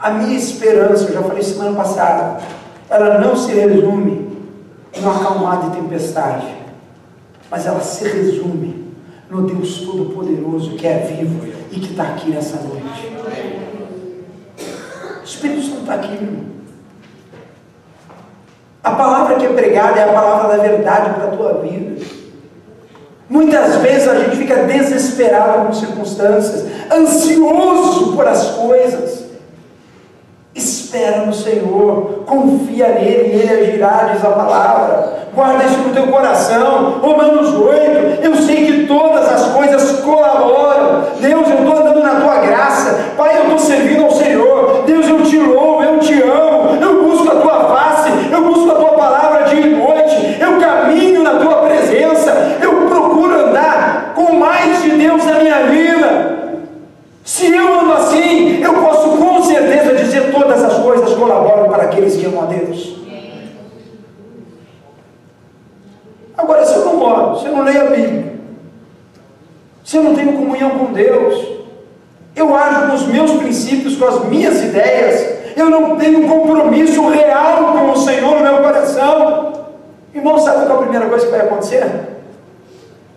A 0.04 0.10
minha 0.10 0.36
esperança, 0.36 1.04
eu 1.04 1.14
já 1.14 1.22
falei 1.22 1.42
semana 1.42 1.74
passada, 1.74 2.38
ela 2.90 3.20
não 3.20 3.34
se 3.34 3.50
resume 3.54 4.36
no 5.00 5.10
acalmar 5.10 5.62
de 5.62 5.80
tempestade, 5.80 6.46
mas 7.50 7.64
ela 7.64 7.80
se 7.80 8.06
resume 8.06 8.92
no 9.30 9.46
Deus 9.46 9.78
Todo-Poderoso 9.78 10.72
que 10.72 10.86
é 10.86 10.98
vivo 10.98 11.48
e 11.72 11.80
que 11.80 11.92
está 11.92 12.02
aqui 12.02 12.28
nessa 12.28 12.56
noite. 12.56 13.14
O 15.22 15.24
Espírito 15.24 15.62
Santo 15.62 15.80
está 15.80 15.94
aqui, 15.94 16.12
irmão. 16.12 16.44
A 18.82 18.90
palavra 18.90 19.36
que 19.36 19.46
é 19.46 19.52
pregada 19.54 20.00
é 20.00 20.04
a 20.04 20.12
palavra 20.12 20.54
da 20.54 20.62
verdade 20.62 21.14
para 21.14 21.28
a 21.28 21.34
tua 21.34 21.62
vida. 21.62 22.04
Muitas 23.28 23.76
vezes 23.76 24.08
a 24.08 24.14
gente 24.16 24.36
fica 24.36 24.64
desesperado 24.64 25.66
com 25.66 25.72
circunstâncias, 25.72 26.66
ansioso 26.92 28.12
por 28.14 28.26
as 28.26 28.50
coisas. 28.50 29.24
Espera 30.54 31.26
no 31.26 31.34
Senhor, 31.34 32.24
confia 32.26 32.88
nele 32.88 33.36
e 33.36 33.40
ele 33.40 33.70
agirá, 33.70 34.10
diz 34.12 34.24
a 34.24 34.28
palavra. 34.28 35.24
Guarda 35.34 35.64
isso 35.64 35.78
no 35.78 35.92
teu 35.92 36.06
coração. 36.06 37.00
Romanos 37.02 37.52
8, 37.52 38.22
eu 38.22 38.36
sei 38.36 38.66
que 38.66 38.86
todas 38.86 39.26
as 39.26 39.52
coisas 39.52 40.00
colaboram. 40.00 41.06
Deus, 41.20 41.48
eu 41.50 41.58
estou 41.58 41.76
andando 41.76 42.00
na 42.00 42.20
tua 42.20 42.36
graça. 42.36 42.96
Pai, 43.16 43.36
eu 43.38 43.42
estou 43.44 43.58
servindo 43.58 44.04
ao 44.04 44.12
Senhor. 44.12 44.84
Deus, 44.86 45.08
eu 45.08 45.22
te 45.24 45.38
louvo, 45.38 45.82
eu 45.82 45.98
te 45.98 46.22
amo. 46.22 46.78
Eu 46.80 47.02
busco 47.02 47.28
a 47.28 47.40
tua 47.40 47.64
face, 47.74 48.10
eu 48.30 48.44
busco 48.44 48.70
a 48.70 48.74
tua 48.76 48.90
palavra 48.90 49.42
dia 49.48 49.66
e 49.66 49.74
noite. 49.74 50.38
Eu 50.40 50.60
caminho 50.60 51.24
na 51.24 51.34
tua 51.40 51.56
presença. 51.62 52.58
Eu 52.62 52.86
procuro 52.86 53.48
andar 53.48 54.12
com 54.14 54.34
mais 54.34 54.82
de 54.82 54.90
Deus 54.90 55.24
na 55.24 55.40
minha 55.40 55.64
vida. 55.64 56.34
Se 57.24 57.52
eu 57.52 57.80
ando 57.80 57.92
assim, 57.94 58.62
eu 58.62 58.74
posso 58.74 59.08
com 59.16 59.42
certeza 59.42 59.94
dizer 59.94 60.30
todas 60.30 60.62
as 60.62 60.78
coisas 60.78 61.14
colaboram 61.14 61.68
para 61.70 61.84
aqueles 61.84 62.16
que 62.16 62.26
amam 62.26 62.42
a 62.42 62.46
Deus. 62.46 62.94
Agora, 66.36 66.64
se 66.66 66.74
eu 66.74 66.84
não 66.84 67.00
oro, 67.00 67.38
se 67.38 67.46
eu 67.46 67.53
não 67.64 67.72
leio 67.72 67.86
a 67.86 67.90
Bíblia, 67.90 68.34
se 69.82 69.96
eu 69.96 70.04
não 70.04 70.14
tenho 70.14 70.34
comunhão 70.34 70.78
com 70.78 70.92
Deus, 70.92 71.64
eu 72.36 72.54
ajo 72.54 72.88
com 72.88 72.94
os 72.94 73.06
meus 73.06 73.30
princípios, 73.32 73.96
com 73.96 74.04
as 74.04 74.24
minhas 74.26 74.62
ideias, 74.62 75.56
eu 75.56 75.70
não 75.70 75.96
tenho 75.96 76.28
compromisso 76.28 77.08
real 77.08 77.72
com 77.72 77.92
o 77.92 77.96
Senhor 77.96 78.36
no 78.36 78.42
meu 78.42 78.58
coração. 78.58 79.52
Irmão, 80.14 80.38
sabe 80.38 80.66
qual 80.66 80.78
é 80.78 80.80
a 80.80 80.82
primeira 80.82 81.08
coisa 81.08 81.26
que 81.26 81.30
vai 81.30 81.40
acontecer? 81.40 81.86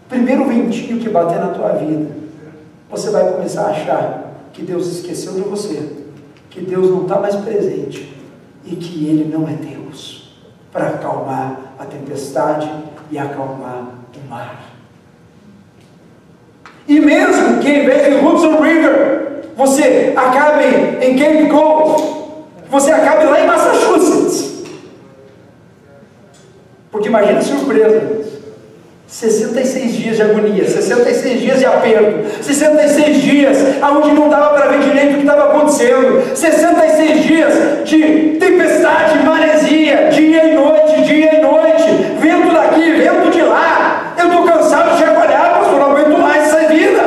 Primeiro 0.07 0.45
ventinho 0.45 0.99
que 0.99 1.09
bater 1.09 1.39
na 1.39 1.49
tua 1.49 1.69
vida, 1.69 2.09
você 2.89 3.09
vai 3.09 3.31
começar 3.31 3.63
a 3.63 3.71
achar 3.71 4.33
que 4.53 4.61
Deus 4.61 4.87
esqueceu 4.87 5.33
de 5.33 5.41
você, 5.41 5.91
que 6.49 6.61
Deus 6.61 6.89
não 6.89 7.03
está 7.03 7.19
mais 7.19 7.35
presente 7.35 8.15
e 8.65 8.75
que 8.75 9.07
Ele 9.07 9.29
não 9.31 9.47
é 9.47 9.53
Deus 9.53 10.37
para 10.71 10.87
acalmar 10.89 11.73
a 11.79 11.85
tempestade 11.85 12.69
e 13.09 13.17
acalmar 13.17 13.96
mar. 14.27 14.55
E 16.87 16.99
mesmo 16.99 17.59
que 17.59 17.69
em 17.69 17.85
vez 17.85 18.05
de 18.05 18.25
Hudson 18.25 18.61
River, 18.61 19.43
você 19.55 20.13
acabe 20.15 20.63
em 21.01 21.17
Cape 21.17 21.49
Coast, 21.49 22.15
você 22.69 22.91
acabe 22.91 23.25
lá 23.25 23.41
em 23.41 23.47
Massachusetts. 23.47 24.63
Porque 26.91 27.09
imagina 27.09 27.39
a 27.39 27.41
surpresa. 27.41 28.27
66 29.07 29.93
dias 29.93 30.15
de 30.17 30.21
agonia, 30.21 30.67
66 30.67 31.39
dias 31.39 31.59
de 31.59 31.65
aperto, 31.65 32.43
66 32.43 33.21
dias 33.21 33.57
onde 33.81 34.11
não 34.11 34.27
dava 34.27 34.53
para 34.53 34.67
ver 34.67 34.79
direito 34.79 35.11
o 35.11 35.15
que 35.15 35.21
estava 35.21 35.45
acontecendo, 35.45 36.35
66 36.35 37.23
dias 37.23 37.53
de 37.85 38.37
tempestade, 38.37 39.23
maresia, 39.23 40.09
dia 40.11 40.43
e 40.43 40.53
noite, 40.53 41.01
dia 41.03 41.35
e 41.35 41.41
noite, 41.41 41.87
vento 42.19 42.53
daqui, 42.53 42.91
vento 42.91 43.29
de. 43.31 43.46
Eu 44.27 44.41
estou 44.41 44.45
cansado 44.45 44.91
de 44.91 44.97
chacoalhar, 44.97 45.53
pastor, 45.53 45.79
não 45.79 45.91
aguento 45.91 46.19
mais 46.19 46.53
essa 46.53 46.67
vida. 46.67 47.01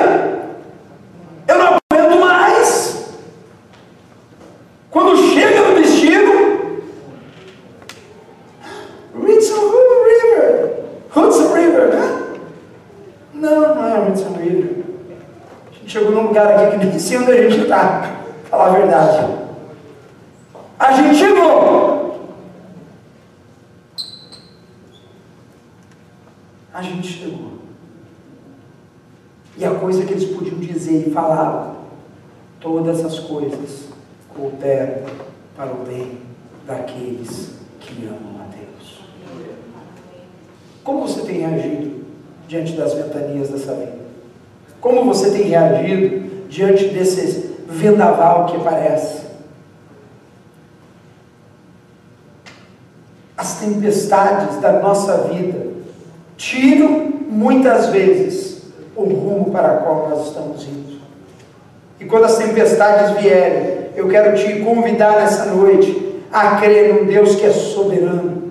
Eu 1.47 1.59
não 1.59 1.77
aguento 1.93 2.19
mais. 2.19 3.05
Quando 4.91 5.17
chega 5.19 5.61
no 5.61 5.75
destino, 5.75 6.81
Hudson 9.15 9.61
River, 10.07 10.73
Hudson 11.15 11.55
River, 11.55 11.89
né? 11.89 12.23
Não, 13.35 13.75
não 13.75 13.87
é 13.87 14.09
Hudson 14.09 14.33
River. 14.39 14.85
A 15.71 15.75
gente 15.75 15.93
chegou 15.93 16.13
num 16.13 16.29
lugar 16.29 16.47
aqui 16.47 16.79
que 16.79 16.87
nem 16.87 16.99
sei 16.99 17.19
onde 17.19 17.33
a 17.33 17.51
gente 17.51 17.65
está, 17.65 18.13
falar 18.49 18.69
a 18.69 18.71
verdade. 18.71 19.27
A 20.79 20.93
gente 20.93 21.17
chegou. 21.17 21.80
A 26.81 26.83
gente 26.83 27.09
chegou. 27.09 27.59
E 29.55 29.63
a 29.67 29.75
coisa 29.75 30.03
que 30.03 30.15
eles 30.15 30.35
podiam 30.35 30.59
dizer 30.59 31.09
e 31.09 31.11
falar, 31.11 31.77
todas 32.59 33.05
as 33.05 33.19
coisas 33.19 33.89
cooperam 34.35 35.03
para 35.55 35.71
o 35.73 35.85
bem 35.85 36.21
daqueles 36.67 37.51
que 37.81 38.07
amam 38.07 38.41
a 38.41 38.45
Deus. 38.45 39.03
Como 40.83 41.07
você 41.07 41.21
tem 41.21 41.41
reagido 41.41 42.03
diante 42.49 42.73
das 42.73 42.95
ventanias 42.95 43.51
dessa 43.51 43.75
vida? 43.75 43.99
Como 44.81 45.05
você 45.05 45.33
tem 45.33 45.43
reagido 45.43 46.49
diante 46.49 46.89
desse 46.89 47.57
vendaval 47.69 48.47
que 48.47 48.59
parece? 48.65 49.27
As 53.37 53.61
tempestades 53.61 54.59
da 54.63 54.81
nossa 54.81 55.29
vida 55.29 55.80
tiram 56.41 57.13
muitas 57.29 57.91
vezes 57.91 58.63
o 58.97 59.03
rumo 59.03 59.51
para 59.51 59.69
qual 59.75 60.09
nós 60.09 60.29
estamos 60.29 60.63
indo. 60.63 61.01
E 62.01 62.07
quando 62.07 62.25
as 62.25 62.39
tempestades 62.39 63.21
vierem, 63.21 63.91
eu 63.95 64.09
quero 64.09 64.35
te 64.35 64.61
convidar 64.61 65.17
nessa 65.17 65.45
noite 65.45 66.19
a 66.33 66.57
crer 66.57 66.95
num 66.95 67.05
Deus 67.05 67.35
que 67.35 67.45
é 67.45 67.51
soberano. 67.51 68.51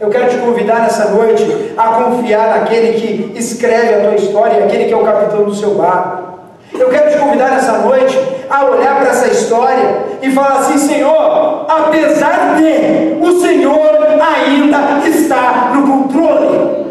Eu 0.00 0.10
quero 0.10 0.28
te 0.28 0.38
convidar 0.38 0.80
nessa 0.80 1.10
noite 1.10 1.44
a 1.76 1.88
confiar 1.88 2.58
naquele 2.58 2.94
que 3.00 3.38
escreve 3.38 3.94
a 3.94 4.00
tua 4.00 4.16
história, 4.16 4.64
aquele 4.64 4.86
que 4.86 4.92
é 4.92 4.96
o 4.96 5.04
capitão 5.04 5.44
do 5.44 5.54
seu 5.54 5.76
barco. 5.76 6.40
Eu 6.72 6.88
quero 6.88 7.12
te 7.12 7.18
convidar 7.18 7.50
nessa 7.50 7.78
noite 7.78 8.18
a 8.48 8.64
olhar 8.64 8.96
para 8.96 9.10
essa 9.10 9.28
história 9.28 10.04
e 10.20 10.32
falar 10.32 10.60
assim: 10.60 10.78
Senhor, 10.78 11.66
apesar 11.68 12.56
de, 12.56 13.24
o 13.24 13.40
Senhor 13.40 13.98
ainda 14.20 15.06
está 15.06 15.70
no 15.74 15.86
controle. 15.86 16.89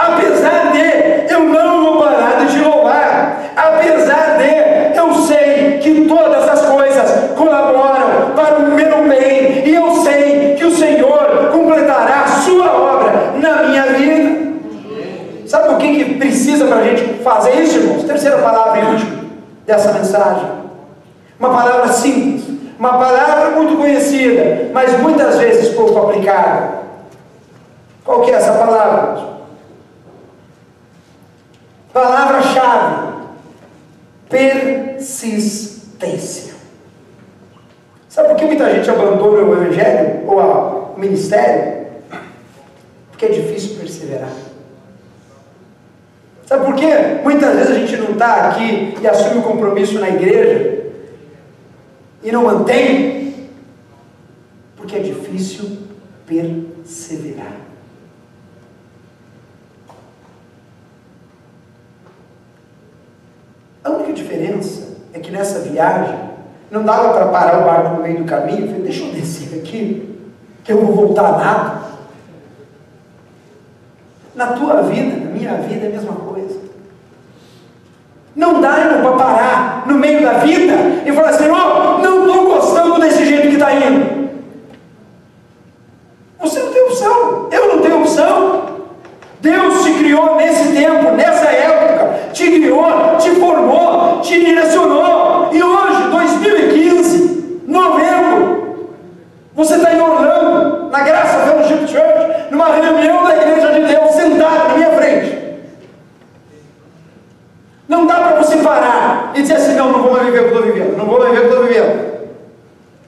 Apesar 0.00 0.72
de, 0.72 1.30
eu 1.30 1.40
não 1.40 1.84
vou 1.84 2.02
parar 2.02 2.38
de 2.38 2.54
te 2.54 2.58
louvar. 2.58 3.52
Apesar 3.54 4.38
de, 4.38 4.96
eu 4.98 5.14
sei 5.14 5.78
que 5.78 6.06
todas 6.08 6.48
as 6.48 6.64
coisas 6.64 7.32
colaboram 7.36 8.30
para 8.34 8.56
o 8.56 8.62
meu 8.62 9.06
bem. 9.06 9.62
E 9.68 9.74
eu 9.74 9.94
sei 9.96 10.54
que 10.56 10.64
o 10.64 10.74
Senhor 10.74 11.50
completará 11.52 12.22
a 12.22 12.28
sua 12.28 12.72
obra 12.72 13.12
na 13.36 13.64
minha 13.64 13.82
vida. 13.92 14.40
Sabe 15.46 15.74
o 15.74 15.76
que, 15.76 16.02
que 16.02 16.14
precisa 16.14 16.66
para 16.66 16.78
a 16.78 16.84
gente 16.84 17.22
fazer 17.22 17.60
isso, 17.60 17.80
irmãos? 17.80 18.04
Terceira 18.04 18.38
palavra 18.38 18.80
e 18.80 18.84
última 18.86 19.20
dessa 19.66 19.92
mensagem. 19.92 20.48
Uma 21.38 21.50
palavra 21.50 21.88
simples, 21.88 22.44
uma 22.78 22.94
palavra 22.94 23.50
muito 23.50 23.76
conhecida, 23.76 24.70
mas 24.72 24.98
muitas 24.98 25.36
vezes 25.36 25.74
pouco 25.74 25.98
aplicada. 25.98 26.80
Qual 28.02 28.22
que 28.22 28.30
é 28.30 28.34
essa 28.34 28.52
palavra? 28.52 29.39
Palavra-chave: 31.92 33.26
persistência. 34.28 36.54
Sabe 38.08 38.28
por 38.28 38.36
que 38.36 38.44
muita 38.44 38.72
gente 38.74 38.90
abandona 38.90 39.42
o 39.42 39.52
evangelho 39.52 40.26
ou 40.26 40.94
o 40.96 40.98
ministério? 40.98 41.86
Porque 43.10 43.26
é 43.26 43.28
difícil 43.28 43.76
perseverar. 43.76 44.32
Sabe 46.46 46.66
por 46.66 46.74
quê? 46.74 47.20
Muitas 47.22 47.54
vezes 47.54 47.70
a 47.70 47.74
gente 47.74 47.96
não 47.96 48.10
está 48.10 48.48
aqui 48.48 48.96
e 49.00 49.06
assume 49.06 49.38
o 49.38 49.42
compromisso 49.42 50.00
na 50.00 50.08
igreja 50.08 50.90
e 52.24 52.32
não 52.32 52.42
mantém, 52.42 53.48
porque 54.76 54.96
é 54.96 54.98
difícil 54.98 55.78
perseverar. 56.26 57.69
A 63.82 63.90
única 63.90 64.12
diferença 64.12 64.96
é 65.12 65.18
que 65.18 65.30
nessa 65.30 65.60
viagem 65.60 66.18
não 66.70 66.84
dava 66.84 67.12
para 67.14 67.26
parar 67.26 67.60
o 67.60 67.64
barco 67.64 67.96
no 67.96 68.02
meio 68.02 68.18
do 68.18 68.24
caminho 68.24 68.64
e 68.64 68.68
falei, 68.68 68.82
deixa 68.82 69.04
eu 69.04 69.12
descer 69.12 69.58
aqui, 69.58 70.18
que 70.62 70.72
eu 70.72 70.84
vou 70.84 70.94
voltar 70.94 71.32
nada. 71.38 71.80
Na 74.34 74.48
tua 74.48 74.82
vida, 74.82 75.16
na 75.24 75.30
minha 75.30 75.54
vida, 75.54 75.86
é 75.86 75.88
a 75.88 75.92
mesma 75.92 76.12
coisa. 76.12 76.60
Não 78.36 78.60
dá, 78.60 78.74
para 79.02 79.12
parar 79.12 79.84
no 79.86 79.94
meio 79.94 80.22
da 80.22 80.34
vida 80.34 80.74
e 81.04 81.12
falar 81.12 81.30
assim, 81.30 81.48
ó, 81.50 81.96
oh, 81.96 81.98
não 81.98 82.26
estou 82.26 82.46
gostando 82.54 83.00
desse 83.00 83.26
jeito 83.26 83.48
que 83.48 83.54
está 83.54 83.74
indo. 83.74 84.30
Você 86.38 86.60
não 86.60 86.72
tem 86.72 86.82
opção, 86.84 87.48
eu 87.50 87.68
não 87.74 87.82
tenho 87.82 88.00
opção. 88.00 88.70
Deus 89.40 89.84
te 89.84 89.94
criou 89.94 90.36
nesse 90.36 90.72
tempo, 90.72 91.10
nessa 91.12 91.46
época, 91.46 91.79
te 92.32 92.50
criou, 92.50 93.16
te 93.18 93.30
formou, 93.30 94.20
te 94.20 94.44
direcionou. 94.44 95.48
E 95.52 95.62
hoje, 95.62 96.02
2015, 96.10 97.62
novembro, 97.66 98.60
você 99.54 99.74
está 99.74 99.92
em 99.92 100.00
Orlando, 100.00 100.90
na 100.90 101.00
Graça 101.00 101.40
Fellowship 101.40 101.88
Church, 101.88 102.50
numa 102.50 102.68
reunião 102.68 103.24
da 103.24 103.36
Igreja 103.36 103.72
de 103.72 103.84
Deus, 103.86 104.10
sentado 104.12 104.68
na 104.68 104.74
minha 104.76 104.90
frente. 104.90 105.38
Não 107.88 108.06
dá 108.06 108.14
para 108.14 108.42
você 108.42 108.56
parar 108.58 109.32
e 109.34 109.42
dizer 109.42 109.54
assim, 109.54 109.74
não, 109.74 109.90
não 109.90 110.02
vou 110.02 110.12
mais 110.12 110.26
viver 110.26 110.40
o 110.40 110.42
que 110.44 110.48
estou 110.48 110.62
vivendo, 110.62 110.96
não 110.96 111.06
vou 111.06 111.18
mais 111.18 111.32
viver 111.32 111.44
o 111.44 111.48
que 111.48 111.54
estou 111.54 111.66
vivendo. 111.66 112.10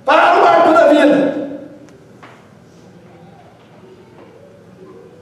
Para 0.04 0.34
no 0.34 0.42
barco 0.42 0.72
da 0.72 0.88
vida. 0.88 1.42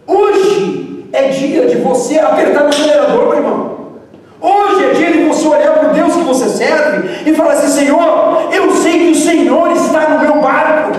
Hoje 0.06 1.06
é 1.12 1.28
dia 1.28 1.66
de 1.66 1.76
você 1.76 2.18
apertar 2.18 2.64
o 2.64 2.68
acelerador, 2.68 3.28
meu 3.28 3.36
irmão. 3.36 3.76
Hoje 4.40 4.84
é 4.86 4.92
dia 4.94 5.12
de 5.12 5.24
você 5.24 5.46
olhar 5.46 5.74
para 5.74 5.90
o 5.90 5.92
Deus 5.92 6.14
que 6.14 6.22
você 6.22 6.48
serve 6.48 7.30
e 7.30 7.34
falar 7.34 7.52
assim, 7.52 7.68
Senhor, 7.68 8.48
eu 8.50 8.70
sei 8.76 8.98
que 8.98 9.10
o 9.10 9.14
Senhor 9.14 9.70
está 9.72 10.08
no 10.08 10.20
meu 10.20 10.40
barco. 10.40 10.98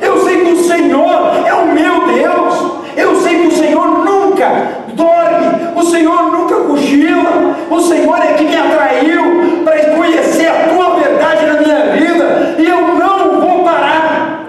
Eu 0.00 0.24
sei 0.24 0.44
que 0.44 0.52
o 0.52 0.64
Senhor 0.64 1.44
é 1.44 1.52
o 1.52 1.66
meu 1.66 2.06
Deus. 2.06 2.76
Eu 2.96 3.20
sei 3.20 3.40
que 3.40 3.46
o 3.48 3.56
Senhor 3.56 4.04
nunca 4.04 4.46
dorme. 4.94 5.72
O 5.74 5.82
Senhor 5.82 6.30
nunca 6.30 6.54
cochila. 6.60 7.56
O 7.70 7.80
Senhor 7.80 8.18
é 8.18 8.34
que 8.34 8.44
me 8.44 8.56
atraiu 8.56 9.62
para 9.64 9.96
conhecer 9.96 10.46
a 10.46 10.68
tua 10.68 10.94
verdade 10.96 11.46
na 11.46 11.60
minha 11.60 11.92
vida. 11.92 12.54
E 12.58 12.68
eu 12.68 12.80
não 12.80 13.40
vou 13.40 13.64
parar. 13.64 14.44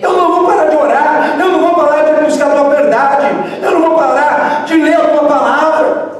Eu 0.00 0.12
não 0.12 0.34
vou 0.34 0.46
parar 0.46 0.66
de 0.68 0.76
orar. 0.76 1.36
Eu 1.38 1.48
não 1.52 1.60
vou 1.60 1.74
parar 1.74 2.02
de 2.02 2.24
buscar 2.24 2.46
a 2.46 2.54
tua 2.54 2.70
verdade. 2.70 3.26
Eu 3.62 3.70
não 3.70 3.80
vou 3.82 3.98
parar 3.98 4.64
de 4.66 4.74
ler 4.76 4.96
a 4.96 5.08
tua 5.08 5.24
palavra. 5.24 6.16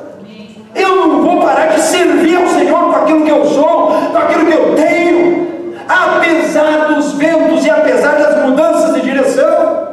Eu 0.75 0.97
não 0.97 1.23
vou 1.23 1.41
parar 1.41 1.67
de 1.67 1.81
servir 1.81 2.37
ao 2.37 2.49
Senhor 2.49 2.79
com 2.79 2.97
aquilo 2.97 3.25
que 3.25 3.31
eu 3.31 3.45
sou, 3.47 3.89
com 4.13 4.19
aquilo 4.19 4.47
que 4.47 4.53
eu 4.53 4.75
tenho. 4.75 5.47
Apesar 5.89 6.95
dos 6.95 7.13
ventos 7.13 7.65
e 7.65 7.71
apesar 7.71 8.17
das 8.17 8.45
mudanças 8.45 8.95
de 8.95 9.03
direção. 9.03 9.87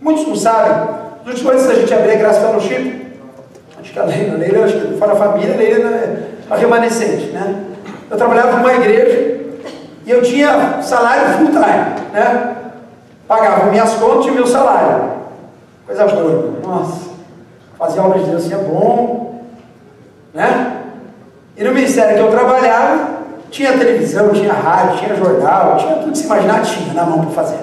Muitos 0.00 0.26
não 0.26 0.36
sabem. 0.36 0.72
Nos 1.24 1.34
últimos 1.34 1.52
antes 1.52 1.66
da 1.66 1.74
gente 1.74 1.94
abrir 1.94 2.12
a 2.12 2.16
Graça 2.16 2.40
Fellowship, 2.40 3.06
acho 3.80 3.92
que 3.92 3.98
a 3.98 4.02
Leila, 4.02 4.34
a 4.34 4.38
Leila 4.38 4.64
acho 4.64 4.80
que 4.80 4.98
fora 4.98 5.12
a 5.12 5.16
família, 5.16 5.54
a 5.54 5.56
Leila 5.56 5.88
é 5.90 6.28
a 6.50 6.56
remanescente, 6.56 7.26
né? 7.26 7.64
Eu 8.10 8.16
trabalhava 8.16 8.56
numa 8.56 8.74
igreja 8.74 9.40
e 10.04 10.10
eu 10.10 10.20
tinha 10.20 10.82
salário 10.82 11.38
full 11.38 11.46
time, 11.46 12.10
né? 12.12 12.56
Pagava 13.28 13.70
minhas 13.70 13.94
contas 13.94 14.26
e 14.26 14.30
meu 14.32 14.46
salário. 14.46 15.12
Coisa 15.86 16.06
boa, 16.06 16.54
nossa. 16.62 17.12
Fazer 17.78 18.00
obra 18.00 18.18
de 18.18 18.30
Deus 18.30 18.44
assim 18.44 18.54
é 18.54 18.58
bom, 18.58 19.44
né? 20.34 20.78
E 21.56 21.62
no 21.62 21.72
ministério 21.72 22.16
que 22.16 22.20
eu 22.20 22.30
trabalhava, 22.30 23.22
tinha 23.52 23.76
televisão, 23.76 24.32
tinha 24.32 24.52
rádio, 24.52 24.98
tinha 24.98 25.14
jornal, 25.14 25.76
tinha 25.76 25.96
tudo 25.96 26.12
que 26.12 26.18
se 26.18 26.24
imaginar, 26.24 26.62
tinha 26.62 26.94
na 26.94 27.04
mão 27.04 27.20
para 27.26 27.44
fazer. 27.44 27.58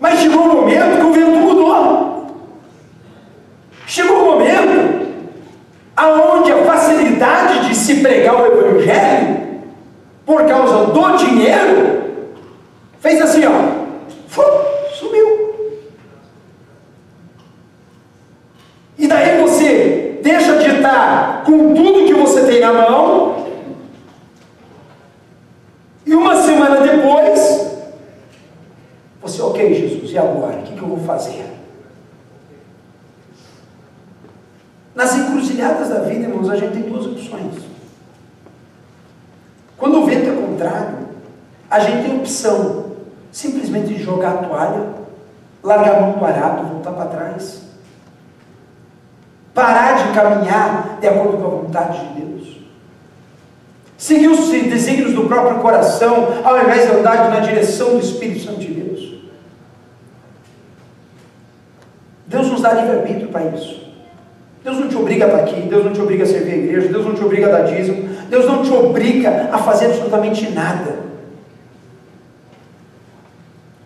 Mas 0.00 0.18
chegou 0.18 0.42
um 0.42 0.54
momento 0.54 0.96
que 0.96 1.06
o 1.06 1.12
vento 1.12 1.38
mudou. 1.38 2.26
Chegou 3.86 4.16
um 4.16 4.32
momento 4.32 5.06
aonde 5.96 6.50
a 6.50 6.64
facilidade 6.64 7.68
de 7.68 7.74
se 7.74 8.00
pregar 8.00 8.34
o 8.34 8.46
evangelho 8.46 9.62
por 10.26 10.44
causa 10.46 10.86
do 10.86 11.16
dinheiro 11.16 12.02
fez 12.98 13.20
assim, 13.22 13.42
ó, 13.46 14.40
sumiu. 14.92 15.54
E 18.98 19.06
daí 19.06 19.40
você 19.40 20.09
deixa 20.22 20.58
de 20.58 20.76
estar 20.76 21.44
com 21.44 21.74
tudo 21.74 22.06
que 22.06 22.14
você 22.14 22.44
tem 22.44 22.60
na 22.60 22.72
mão, 22.72 23.46
e 26.04 26.14
uma 26.14 26.42
semana 26.42 26.80
depois, 26.80 27.70
você, 29.20 29.42
ok, 29.42 29.74
Jesus, 29.74 30.10
e 30.10 30.18
agora? 30.18 30.58
O 30.58 30.62
que, 30.62 30.74
que 30.74 30.82
eu 30.82 30.88
vou 30.88 30.98
fazer? 30.98 31.44
Nas 34.94 35.16
encruzilhadas 35.16 35.88
da 35.88 36.00
vida, 36.00 36.26
irmãos, 36.26 36.50
a 36.50 36.56
gente 36.56 36.72
tem 36.72 36.82
duas 36.82 37.06
opções. 37.06 37.54
Quando 39.76 40.02
o 40.02 40.06
vento 40.06 40.28
é 40.28 40.34
contrário, 40.34 40.98
a 41.70 41.78
gente 41.78 42.06
tem 42.06 42.18
opção 42.18 42.96
simplesmente 43.30 43.94
de 43.94 44.02
jogar 44.02 44.30
a 44.30 44.36
toalha, 44.38 44.88
largar 45.62 45.96
a 45.96 46.00
mão 46.00 46.18
do 46.18 46.24
arado, 46.24 46.68
voltar 46.68 46.92
para 46.92 47.06
trás 47.06 47.69
parar 49.60 50.06
de 50.06 50.14
caminhar 50.14 50.98
de 50.98 51.06
acordo 51.06 51.36
com 51.36 51.46
a 51.46 51.60
vontade 51.60 51.98
de 51.98 52.20
Deus, 52.20 52.56
seguir 53.98 54.28
os 54.28 54.48
desígnios 54.48 55.12
do 55.12 55.24
próprio 55.24 55.58
coração, 55.58 56.28
ao 56.42 56.58
invés 56.62 56.90
de 56.90 56.96
andar 56.96 57.28
na 57.28 57.40
direção 57.40 57.90
do 57.90 58.00
Espírito 58.00 58.46
Santo 58.46 58.60
de 58.60 58.68
Deus. 58.68 59.20
Deus 62.26 62.48
nos 62.48 62.62
dá 62.62 62.72
livre-arbítrio 62.72 63.28
para 63.28 63.44
isso. 63.46 63.90
Deus 64.64 64.78
não 64.78 64.88
te 64.88 64.96
obriga 64.96 65.24
a 65.26 65.28
estar 65.28 65.40
aqui, 65.42 65.60
Deus 65.62 65.84
não 65.84 65.92
te 65.92 66.00
obriga 66.00 66.24
a 66.24 66.26
servir 66.26 66.52
a 66.52 66.56
igreja, 66.56 66.88
Deus 66.88 67.04
não 67.04 67.14
te 67.14 67.24
obriga 67.24 67.46
a 67.48 67.50
dar 67.50 67.62
dízimo, 67.62 68.08
Deus 68.28 68.46
não 68.46 68.62
te 68.62 68.72
obriga 68.72 69.50
a 69.52 69.58
fazer 69.58 69.86
absolutamente 69.86 70.48
nada. 70.50 71.00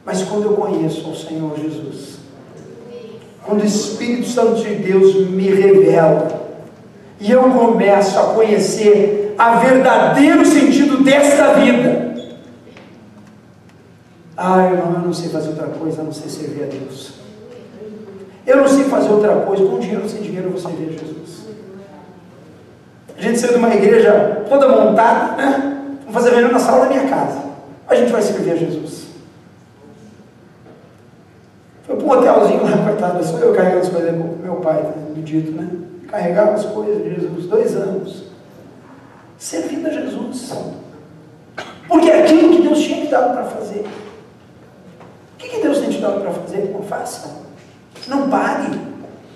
Mas 0.04 0.22
quando 0.22 0.44
eu 0.44 0.52
conheço 0.52 1.10
o 1.10 1.16
Senhor 1.16 1.58
Jesus, 1.58 2.23
quando 3.44 3.62
o 3.62 3.66
Espírito 3.66 4.28
Santo 4.28 4.62
de 4.62 4.74
Deus 4.76 5.28
me 5.28 5.48
revela, 5.48 6.44
e 7.20 7.30
eu 7.30 7.42
começo 7.50 8.18
a 8.18 8.34
conhecer 8.34 9.34
a 9.38 9.56
verdadeiro 9.56 10.44
sentido 10.44 11.02
desta 11.02 11.54
vida. 11.54 12.14
Ah, 14.36 14.66
irmão, 14.66 14.94
eu 14.94 15.00
não 15.00 15.12
sei 15.12 15.28
fazer 15.28 15.50
outra 15.50 15.68
coisa 15.68 16.00
a 16.00 16.04
não 16.04 16.12
ser 16.12 16.28
servir 16.28 16.64
a 16.64 16.66
Deus. 16.66 17.14
Eu 18.46 18.58
não 18.58 18.68
sei 18.68 18.84
fazer 18.84 19.10
outra 19.10 19.36
coisa, 19.36 19.64
com 19.64 19.78
dinheiro 19.78 20.02
ou 20.02 20.08
sem 20.08 20.22
dinheiro 20.22 20.48
eu 20.48 20.52
vou 20.52 20.60
servir 20.60 20.88
a 20.88 20.92
Jesus. 20.92 21.44
A 23.16 23.22
gente 23.22 23.38
saiu 23.38 23.52
de 23.52 23.58
uma 23.58 23.74
igreja 23.74 24.44
toda 24.48 24.68
montada, 24.68 25.36
né? 25.36 25.76
Vamos 26.00 26.14
fazer 26.14 26.30
reunião 26.30 26.52
na 26.52 26.58
sala 26.58 26.86
da 26.86 26.90
minha 26.90 27.08
casa. 27.08 27.42
A 27.86 27.94
gente 27.94 28.10
vai 28.10 28.20
servir 28.20 28.50
a 28.50 28.56
Jesus. 28.56 29.03
Foi 31.94 31.96
para 31.96 32.06
um 32.06 32.18
hotelzinho 32.18 32.64
lá, 32.64 32.84
coitado, 32.84 33.24
só 33.24 33.38
eu 33.38 33.54
carregando 33.54 33.82
as 33.82 33.88
coisas 33.88 34.10
com 34.10 34.42
meu 34.42 34.56
pai, 34.56 34.82
no 35.14 35.22
dito, 35.22 35.52
né? 35.52 35.68
Carregava 36.08 36.52
as 36.52 36.64
coisas 36.64 37.02
de 37.02 37.14
Jesus, 37.14 37.46
dois 37.46 37.76
anos. 37.76 38.24
Servindo 39.38 39.86
a 39.86 39.90
Jesus. 39.90 40.52
Porque 41.86 42.10
é 42.10 42.22
aquilo 42.22 42.54
que 42.54 42.62
Deus 42.62 42.80
tinha 42.80 43.04
te 43.04 43.10
dado 43.10 43.34
para 43.34 43.44
fazer. 43.44 43.86
O 45.34 45.38
que, 45.38 45.48
que 45.48 45.60
Deus 45.60 45.78
tem 45.78 45.90
te 45.90 46.00
dado 46.00 46.20
para 46.20 46.30
fazer? 46.30 46.70
Não 46.72 46.82
faça. 46.82 47.30
Não 48.08 48.28
pare. 48.28 48.80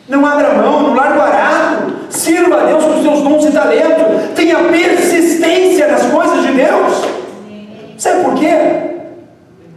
Não 0.08 0.24
abra 0.24 0.54
mão, 0.54 0.82
não 0.82 0.94
largue 0.94 1.18
o 1.18 1.22
arado. 1.22 1.96
Sirva 2.10 2.62
a 2.62 2.66
Deus 2.66 2.84
com 2.84 2.96
os 2.96 3.02
seus 3.02 3.22
dons 3.22 3.44
e 3.44 3.52
talentos. 3.52 4.34
Tenha 4.34 4.64
persistência 4.64 5.88
nas 5.88 6.06
coisas 6.06 6.42
de 6.42 6.52
Deus. 6.52 7.02
Sabe 7.98 8.24
por 8.24 8.34
quê? 8.34 8.52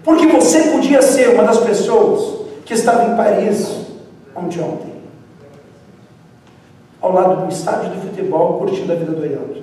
Porque 0.04 0.28
você 0.28 0.62
podia 0.72 1.02
ser 1.02 1.30
uma 1.36 1.44
das 1.44 1.58
pessoas 1.58 2.41
que 2.66 2.74
estava 2.74 3.06
em 3.06 3.16
Paris 3.16 3.88
ontem, 4.36 4.94
ao 7.02 7.12
lado 7.12 7.46
do 7.46 7.52
estádio 7.52 7.92
de 7.92 8.00
futebol, 8.08 8.60
curtindo 8.60 8.92
a 8.92 8.96
vida 8.96 9.12
do 9.12 9.26
Elton. 9.26 9.62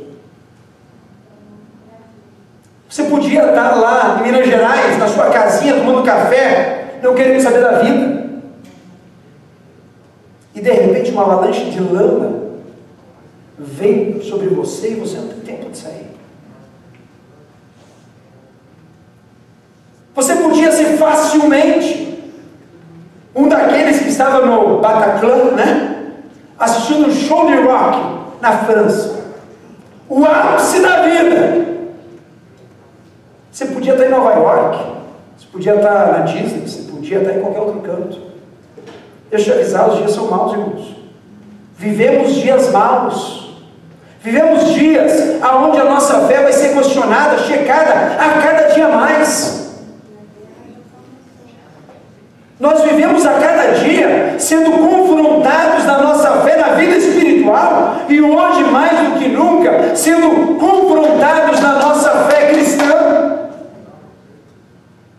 Você 2.88 3.04
podia 3.04 3.50
estar 3.50 3.76
lá 3.76 4.18
em 4.18 4.22
Minas 4.24 4.46
Gerais, 4.46 4.98
na 4.98 5.08
sua 5.08 5.30
casinha, 5.30 5.74
tomando 5.74 6.04
café, 6.04 6.98
não 7.02 7.14
querendo 7.14 7.40
saber 7.42 7.60
da 7.60 7.78
vida. 7.80 8.28
E 10.54 10.60
de 10.60 10.70
repente 10.70 11.10
uma 11.10 11.22
avalanche 11.22 11.70
de 11.70 11.80
lama 11.80 12.48
vem 13.58 14.20
sobre 14.22 14.48
você 14.48 14.92
e 14.92 14.94
você 14.94 15.18
não 15.18 15.28
tem 15.28 15.40
tempo 15.40 15.70
de 15.70 15.78
sair. 15.78 16.06
Você 20.14 20.34
podia 20.36 20.72
ser 20.72 20.96
facilmente 20.96 22.07
um 23.38 23.48
daqueles 23.48 24.00
que 24.00 24.08
estava 24.08 24.44
no 24.44 24.80
Bataclan, 24.80 25.52
né? 25.52 26.06
Assistindo 26.58 27.06
um 27.06 27.14
show 27.14 27.46
de 27.46 27.54
rock 27.54 27.96
na 28.40 28.58
França. 28.58 29.16
O 30.08 30.24
ápice 30.24 30.80
da 30.80 31.02
vida. 31.02 31.68
Você 33.52 33.66
podia 33.66 33.92
estar 33.92 34.06
em 34.06 34.10
Nova 34.10 34.32
York, 34.32 34.78
você 35.36 35.46
podia 35.52 35.76
estar 35.76 36.12
na 36.12 36.18
Disney, 36.24 36.66
você 36.66 36.90
podia 36.90 37.18
estar 37.18 37.32
em 37.32 37.40
qualquer 37.40 37.60
outro 37.60 37.80
canto. 37.80 38.18
Deixa 39.30 39.50
eu 39.50 39.60
avisar, 39.60 39.88
os 39.88 39.98
dias 39.98 40.12
são 40.12 40.28
maus, 40.28 40.52
irmãos. 40.52 40.96
Vivemos 41.76 42.34
dias 42.34 42.72
maus. 42.72 43.56
Vivemos 44.20 44.74
dias 44.74 45.12
onde 45.62 45.78
a 45.78 45.84
nossa 45.84 46.26
fé 46.26 46.42
vai 46.42 46.52
ser 46.52 46.74
questionada, 46.74 47.38
checada 47.38 47.92
a 48.18 48.42
cada 48.42 48.74
dia 48.74 48.88
mais. 48.88 49.67
Nós 52.60 52.82
vivemos 52.82 53.24
a 53.24 53.34
cada 53.34 53.72
dia 53.74 54.34
sendo 54.36 54.72
confrontados 54.72 55.84
na 55.84 55.98
nossa 56.02 56.30
fé, 56.40 56.56
na 56.56 56.74
vida 56.74 56.96
espiritual, 56.96 57.98
e 58.08 58.20
hoje, 58.20 58.64
mais 58.64 58.98
do 58.98 59.18
que 59.18 59.28
nunca, 59.28 59.94
sendo 59.94 60.56
confrontados 60.58 61.60
na 61.60 61.74
nossa 61.74 62.10
fé 62.24 62.48
cristã. 62.48 63.48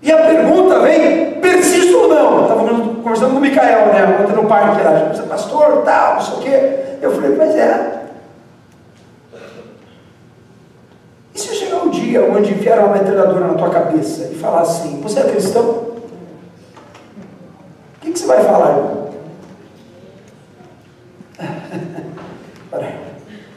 E 0.01 0.11
a 0.11 0.17
pergunta 0.17 0.79
vem: 0.79 1.35
persisto 1.35 1.97
ou 1.97 2.07
não? 2.09 2.41
Estava 2.41 2.63
conversando 2.65 3.31
com 3.31 3.37
o 3.37 3.41
Micael, 3.41 3.85
né? 3.87 4.17
Ontem 4.21 4.35
no 4.35 4.45
parque 4.45 4.83
lá, 4.83 5.09
disse, 5.09 5.23
pastor, 5.23 5.83
tal, 5.85 6.15
não 6.15 6.21
sei 6.21 6.33
o 6.33 6.39
quê. 6.39 6.79
Eu 7.01 7.11
falei, 7.15 7.35
mas 7.37 7.55
é. 7.55 7.99
E 11.33 11.39
se 11.39 11.55
chegar 11.55 11.83
um 11.83 11.89
dia 11.89 12.21
onde 12.21 12.51
enfiar 12.51 12.79
uma 12.79 12.95
metralhadora 12.95 13.47
na 13.47 13.53
tua 13.53 13.69
cabeça 13.69 14.29
e 14.29 14.35
falar 14.35 14.61
assim: 14.61 14.99
você 15.01 15.21
é 15.21 15.23
cristão? 15.23 15.88
Que, 18.09 18.13
que 18.13 18.19
você 18.19 18.25
vai 18.25 18.43
falar? 18.43 18.99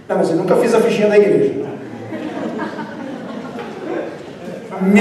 Não, 0.08 0.18
mas 0.18 0.30
eu 0.30 0.36
nunca 0.36 0.56
fiz 0.56 0.74
a 0.74 0.80
fichinha 0.80 1.08
da 1.08 1.18
igreja. 1.18 1.62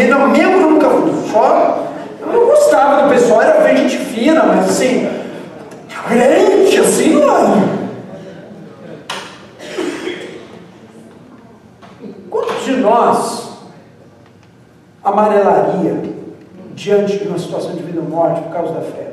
Não, 0.09 0.29
membro 0.29 0.69
nunca 0.69 0.89
fui. 0.89 1.11
Só 1.31 1.87
eu 2.21 2.27
não 2.27 2.45
gostava 2.45 3.03
do 3.03 3.09
pessoal, 3.09 3.41
era 3.41 3.75
gente 3.75 3.97
fina, 3.97 4.43
mas 4.43 4.69
assim, 4.69 5.09
crente 6.07 6.77
assim, 6.77 7.15
mano. 7.15 7.81
Quantos 12.29 12.63
de 12.63 12.77
nós 12.77 13.51
amarelaria 15.03 16.03
diante 16.73 17.17
de 17.17 17.27
uma 17.27 17.39
situação 17.39 17.75
de 17.75 17.83
vida 17.83 17.99
ou 17.99 18.07
morte 18.07 18.41
por 18.41 18.53
causa 18.53 18.73
da 18.73 18.81
fé? 18.81 19.11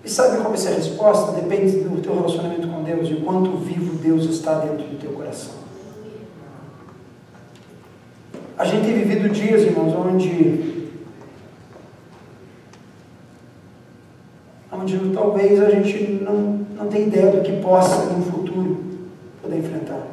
E 0.00 0.49
ser 0.60 0.68
a 0.68 0.74
resposta? 0.74 1.32
Depende 1.32 1.78
do 1.78 2.00
teu 2.00 2.14
relacionamento 2.14 2.68
com 2.68 2.82
Deus 2.82 3.08
e 3.08 3.14
quanto 3.16 3.56
vivo 3.56 3.96
Deus 3.96 4.24
está 4.24 4.58
dentro 4.58 4.86
do 4.86 4.98
teu 4.98 5.12
coração. 5.12 5.54
A 8.58 8.64
gente 8.64 8.84
tem 8.84 8.94
vivido 8.94 9.28
dias, 9.30 9.62
irmãos, 9.62 9.94
onde 9.94 10.80
onde 14.72 15.14
talvez 15.14 15.60
a 15.60 15.70
gente 15.70 16.20
não, 16.22 16.66
não 16.76 16.86
tenha 16.88 17.06
ideia 17.06 17.32
do 17.32 17.42
que 17.42 17.52
possa 17.60 18.06
no 18.06 18.24
futuro 18.24 18.84
poder 19.42 19.58
enfrentar. 19.58 20.06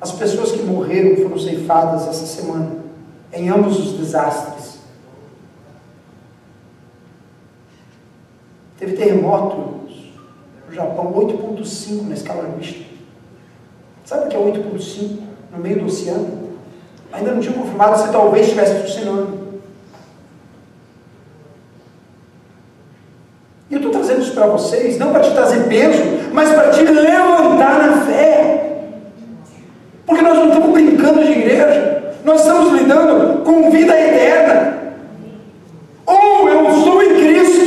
As 0.00 0.12
pessoas 0.12 0.52
que 0.52 0.62
morreram 0.62 1.16
foram 1.16 1.38
ceifadas 1.38 2.06
essa 2.06 2.26
semana, 2.26 2.70
em 3.32 3.48
ambos 3.48 3.78
os 3.78 3.92
desastres. 3.98 4.73
Teve 8.84 8.96
terremoto 8.98 9.56
no 10.68 10.74
Japão, 10.74 11.10
8,5 11.14 12.06
na 12.06 12.14
escala 12.14 12.50
Richter. 12.58 12.84
Sabe 14.04 14.26
o 14.26 14.28
que 14.28 14.36
é 14.36 14.38
8,5 14.38 15.18
no 15.52 15.58
meio 15.58 15.78
do 15.78 15.86
oceano? 15.86 16.50
Ainda 17.10 17.32
não 17.32 17.40
tinha 17.40 17.54
confirmado 17.54 17.98
se 17.98 18.12
talvez 18.12 18.44
estivesse 18.44 18.82
funcionando. 18.82 19.62
E 23.70 23.74
eu 23.74 23.78
estou 23.78 23.90
trazendo 23.90 24.20
isso 24.20 24.34
para 24.34 24.48
vocês, 24.48 24.98
não 24.98 25.12
para 25.12 25.22
te 25.22 25.32
trazer 25.32 25.66
peso, 25.66 26.02
mas 26.34 26.50
para 26.50 26.68
te 26.68 26.82
levantar 26.82 27.78
na 27.86 28.02
fé. 28.02 28.82
Porque 30.04 30.20
nós 30.20 30.34
não 30.34 30.48
estamos 30.48 30.72
brincando 30.72 31.24
de 31.24 31.32
igreja, 31.32 32.12
nós 32.22 32.42
estamos 32.42 32.78
lidando 32.78 33.42
com 33.44 33.70
vida 33.70 33.98
eterna. 33.98 34.78
Ou 36.04 36.48
eu 36.50 36.68
estou 36.68 37.02
em 37.02 37.14
Cristo, 37.14 37.64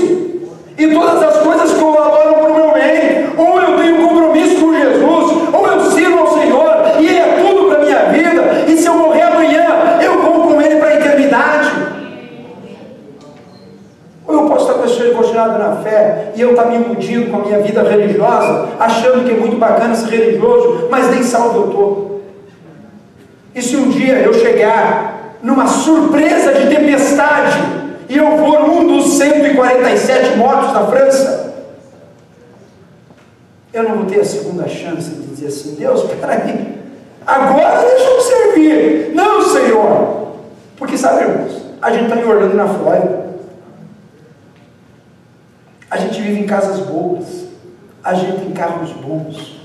e 0.77 0.87
todas 0.93 1.23
as 1.23 1.37
coisas 1.37 1.73
colaboram 1.73 2.35
para 2.35 2.51
o 2.51 2.55
meu 2.55 2.73
bem, 2.73 3.29
ou 3.35 3.59
eu 3.59 3.77
tenho 3.77 4.07
compromisso 4.07 4.61
com 4.61 4.71
Jesus, 4.71 5.53
ou 5.53 5.67
eu 5.67 5.91
sirvo 5.91 6.19
ao 6.19 6.39
Senhor, 6.39 6.71
e 6.99 7.07
Ele 7.07 7.17
é 7.17 7.41
tudo 7.41 7.67
para 7.67 7.79
a 7.79 7.83
minha 7.83 7.99
vida, 8.11 8.65
e 8.67 8.77
se 8.77 8.85
eu 8.85 8.93
morrer 8.93 9.23
amanhã, 9.23 9.99
eu 9.99 10.21
vou 10.21 10.47
com 10.47 10.61
Ele 10.61 10.75
para 10.75 10.89
a 10.89 10.95
eternidade. 10.95 11.71
Ou 14.27 14.35
eu 14.35 14.49
posso 14.49 14.71
estar 14.71 14.77
continuado 15.37 15.57
na 15.57 15.77
fé 15.77 16.33
e 16.35 16.41
eu 16.41 16.51
estar 16.51 16.65
me 16.65 16.75
iludindo 16.75 17.31
com 17.31 17.37
a 17.37 17.45
minha 17.45 17.59
vida 17.59 17.81
religiosa, 17.81 18.69
achando 18.79 19.23
que 19.23 19.31
é 19.31 19.35
muito 19.35 19.46
bacana 19.57 19.95
ser 19.95 20.09
religioso, 20.09 20.87
mas 20.89 21.09
nem 21.11 21.23
salvo 21.23 21.59
eu 21.59 21.67
estou. 21.67 22.07
E 23.57 23.61
se 23.61 23.75
um 23.75 23.89
dia 23.89 24.19
eu 24.19 24.35
chegar 24.35 25.37
numa 25.41 25.65
surpresa 25.65 26.53
de 26.53 26.67
tempestade 26.67 27.57
e 28.07 28.15
eu 28.15 28.37
for 28.37 28.69
um 28.69 28.85
dos 28.85 29.17
147 29.17 30.37
mortos 30.37 30.73
da 30.73 30.85
França, 30.85 31.55
eu 33.73 33.81
não 33.81 33.95
vou 33.97 34.05
ter 34.05 34.19
a 34.19 34.25
segunda 34.25 34.67
chance 34.67 35.09
de 35.09 35.27
dizer 35.27 35.47
assim: 35.47 35.73
Deus, 35.73 36.03
peraí, 36.03 36.77
agora 37.25 37.81
deixa 37.81 38.05
eu 38.05 38.21
servir. 38.21 39.11
Não, 39.15 39.41
Senhor. 39.41 40.33
Porque 40.77 40.95
sabe, 40.95 41.23
irmãos, 41.23 41.59
a 41.81 41.91
gente 41.91 42.03
está 42.03 42.15
em 42.15 42.25
Orlando, 42.25 42.55
na 42.55 42.67
Flórida. 42.67 43.25
A 45.89 45.97
gente 45.97 46.21
vive 46.21 46.41
em 46.41 46.45
casas 46.45 46.79
boas. 46.81 47.47
A 48.03 48.13
gente 48.13 48.39
tem 48.39 48.51
carros 48.51 48.91
bons. 48.91 49.57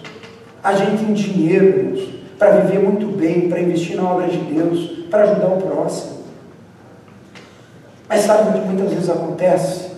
A 0.64 0.72
gente 0.72 1.04
tem 1.04 1.12
dinheiro, 1.12 1.66
irmãos 1.66 2.22
para 2.42 2.56
viver 2.62 2.80
muito 2.80 3.06
bem, 3.06 3.48
para 3.48 3.51
investir 3.62 3.96
na 3.96 4.10
obra 4.10 4.28
de 4.28 4.38
Deus, 4.38 5.06
para 5.10 5.24
ajudar 5.24 5.48
o 5.48 5.62
próximo. 5.62 6.22
Mas 8.08 8.22
sabe 8.22 8.50
o 8.50 8.60
que 8.60 8.68
muitas 8.68 8.92
vezes 8.92 9.10
acontece? 9.10 9.90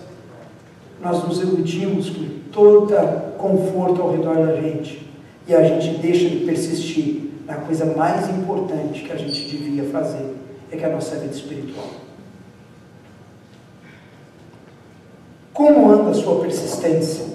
Nós 1.03 1.23
nos 1.25 1.41
iludimos 1.41 2.11
com 2.11 2.25
todo 2.53 2.95
conforto 3.37 4.01
ao 4.01 4.13
redor 4.13 4.37
da 4.37 4.55
gente 4.57 5.11
e 5.47 5.55
a 5.55 5.63
gente 5.63 5.99
deixa 5.99 6.29
de 6.29 6.45
persistir 6.45 7.31
na 7.47 7.57
coisa 7.57 7.85
mais 7.85 8.29
importante 8.31 9.03
que 9.03 9.13
a 9.13 9.17
gente 9.17 9.57
devia 9.57 9.85
fazer, 9.91 10.35
é 10.71 10.77
que 10.77 10.85
é 10.85 10.87
a 10.87 10.93
nossa 10.93 11.17
vida 11.17 11.35
espiritual. 11.35 11.89
Como 15.53 15.91
anda 15.91 16.11
a 16.11 16.15
sua 16.15 16.41
persistência? 16.41 17.27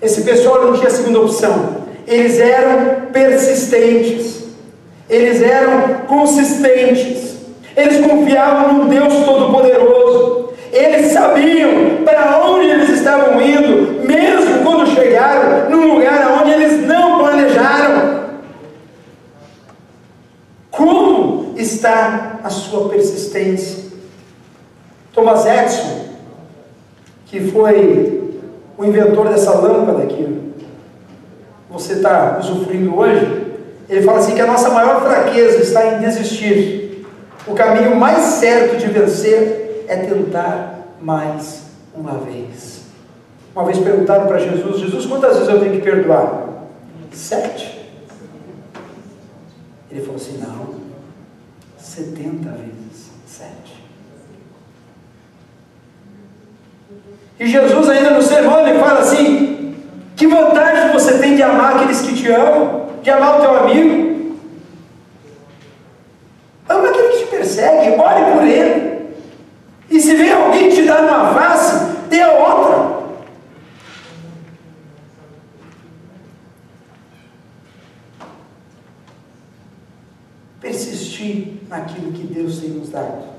Esse 0.00 0.22
pessoal 0.22 0.66
não 0.66 0.78
tinha 0.78 0.90
segunda 0.90 1.20
opção. 1.20 1.84
Eles 2.06 2.38
eram 2.38 3.06
persistentes. 3.10 4.43
Eles 5.08 5.42
eram 5.42 6.00
consistentes. 6.06 7.36
Eles 7.76 8.06
confiavam 8.06 8.72
num 8.74 8.88
Deus 8.88 9.12
Todo-Poderoso. 9.24 10.50
Eles 10.72 11.12
sabiam 11.12 12.04
para 12.04 12.44
onde 12.44 12.66
eles 12.66 12.90
estavam 12.90 13.40
indo, 13.40 14.04
mesmo 14.06 14.64
quando 14.64 14.88
chegaram 14.88 15.70
num 15.70 15.94
lugar 15.94 16.40
onde 16.40 16.50
eles 16.50 16.86
não 16.86 17.18
planejaram. 17.18 18.24
Como 20.70 21.54
está 21.56 22.40
a 22.42 22.50
sua 22.50 22.88
persistência? 22.88 23.84
Thomas 25.12 25.46
Edison, 25.46 26.08
que 27.26 27.40
foi 27.52 28.32
o 28.76 28.84
inventor 28.84 29.28
dessa 29.28 29.52
lâmpada 29.52 30.06
que 30.06 30.52
você 31.70 31.94
está 31.94 32.38
usufruindo 32.40 32.96
hoje, 32.98 33.43
ele 33.88 34.02
fala 34.02 34.18
assim 34.18 34.34
que 34.34 34.40
a 34.40 34.46
nossa 34.46 34.70
maior 34.70 35.02
fraqueza 35.02 35.58
está 35.58 35.94
em 35.94 36.00
desistir. 36.00 37.06
O 37.46 37.54
caminho 37.54 37.94
mais 37.96 38.18
certo 38.20 38.78
de 38.78 38.86
vencer 38.86 39.84
é 39.86 39.96
tentar 39.96 40.86
mais 41.00 41.64
uma 41.94 42.18
vez. 42.18 42.84
Uma 43.54 43.64
vez 43.64 43.78
perguntaram 43.78 44.26
para 44.26 44.38
Jesus, 44.38 44.80
Jesus, 44.80 45.06
quantas 45.06 45.36
vezes 45.36 45.48
eu 45.48 45.60
tenho 45.60 45.72
que 45.72 45.82
perdoar? 45.82 46.48
Sete. 47.12 47.88
Ele 49.90 50.00
falou 50.00 50.16
assim, 50.16 50.38
não, 50.38 50.74
setenta 51.78 52.50
vezes 52.50 53.10
sete. 53.26 53.84
E 57.38 57.46
Jesus 57.46 57.88
ainda 57.88 58.10
no 58.10 58.22
sermão 58.22 58.66
ele 58.66 58.78
fala 58.78 59.00
assim, 59.00 59.76
que 60.16 60.26
vantagem 60.26 60.92
você 60.92 61.18
tem 61.18 61.36
de 61.36 61.42
amar 61.42 61.76
aqueles 61.76 62.00
que 62.00 62.14
te 62.14 62.30
amam? 62.30 62.83
De 63.04 63.10
amar 63.10 63.38
o 63.38 63.40
teu 63.42 63.56
amigo. 63.58 64.38
Ama 66.66 66.88
aquele 66.88 67.08
que 67.08 67.18
te 67.18 67.26
persegue, 67.26 68.00
ore 68.00 68.32
por 68.32 68.48
ele. 68.48 69.14
E 69.90 70.00
se 70.00 70.16
vem 70.16 70.32
alguém 70.32 70.70
te 70.70 70.86
dar 70.86 71.02
uma 71.02 71.34
face, 71.34 71.98
dê 72.08 72.22
a 72.22 72.32
outra. 72.32 73.04
Persistir 80.62 81.58
naquilo 81.68 82.10
que 82.10 82.22
Deus 82.22 82.58
tem 82.58 82.70
nos 82.70 82.88
dado. 82.88 83.34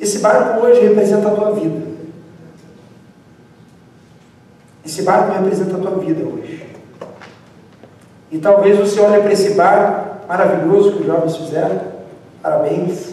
Esse 0.00 0.18
barco 0.18 0.66
hoje 0.66 0.80
representa 0.80 1.28
a 1.28 1.34
tua 1.36 1.52
vida. 1.52 1.90
Esse 4.84 5.02
barco 5.02 5.32
representa 5.32 5.76
a 5.76 5.78
tua 5.78 5.98
vida 5.98 6.24
hoje. 6.24 6.69
E 8.30 8.38
talvez 8.38 8.78
você 8.78 9.00
olhe 9.00 9.20
para 9.20 9.32
esse 9.32 9.54
bar 9.54 10.20
maravilhoso 10.28 10.92
que 10.92 11.00
os 11.00 11.06
jovens 11.06 11.36
fizeram. 11.36 11.80
Parabéns. 12.40 13.10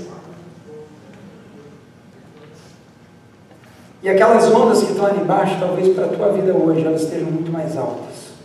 E 4.04 4.10
aquelas 4.10 4.46
ondas 4.54 4.84
que 4.84 4.92
estão 4.92 5.08
ali 5.08 5.20
embaixo, 5.20 5.58
talvez 5.60 5.94
para 5.96 6.06
a 6.06 6.10
tua 6.10 6.32
vida 6.32 6.54
hoje, 6.54 6.86
elas 6.86 7.02
estejam 7.02 7.32
muito 7.32 7.52
mais 7.52 7.76
altas, 7.76 8.36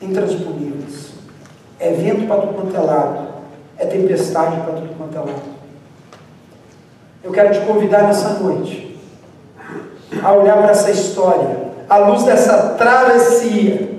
intransponíveis. 0.00 1.10
É 1.80 1.90
vento 1.90 2.28
para 2.28 2.42
tudo 2.42 2.54
quanto 2.54 2.76
é 2.76 2.80
lado, 2.80 3.28
é 3.76 3.84
tempestade 3.84 4.60
para 4.60 4.74
tudo 4.74 4.96
quanto 4.96 5.16
é 5.16 5.18
lado. 5.18 5.54
Eu 7.24 7.32
quero 7.32 7.52
te 7.52 7.66
convidar 7.66 8.04
nessa 8.04 8.34
noite 8.34 8.96
a 10.22 10.32
olhar 10.32 10.58
para 10.58 10.70
essa 10.70 10.90
história, 10.92 11.72
à 11.88 11.98
luz 11.98 12.22
dessa 12.22 12.74
travessia 12.78 13.93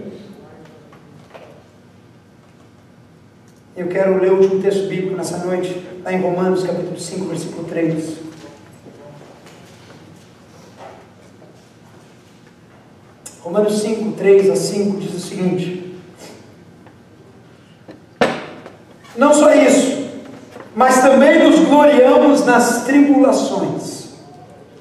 Eu 3.77 3.87
quero 3.87 4.21
ler 4.21 4.31
o 4.31 4.37
último 4.37 4.61
texto 4.61 4.87
bíblico 4.87 5.17
nessa 5.17 5.37
noite, 5.39 5.85
lá 6.01 6.13
em 6.13 6.21
Romanos, 6.21 6.63
capítulo 6.63 6.97
5, 6.97 7.25
versículo 7.25 7.65
3. 7.65 8.19
Romanos 13.41 13.81
5, 13.81 14.11
3 14.13 14.49
a 14.49 14.55
5 14.55 14.97
diz 14.97 15.13
o 15.13 15.19
seguinte: 15.19 15.93
Não 19.17 19.33
só 19.33 19.53
isso, 19.53 20.07
mas 20.73 21.01
também 21.01 21.43
nos 21.43 21.59
gloriamos 21.67 22.45
nas 22.45 22.85
tribulações, 22.85 24.11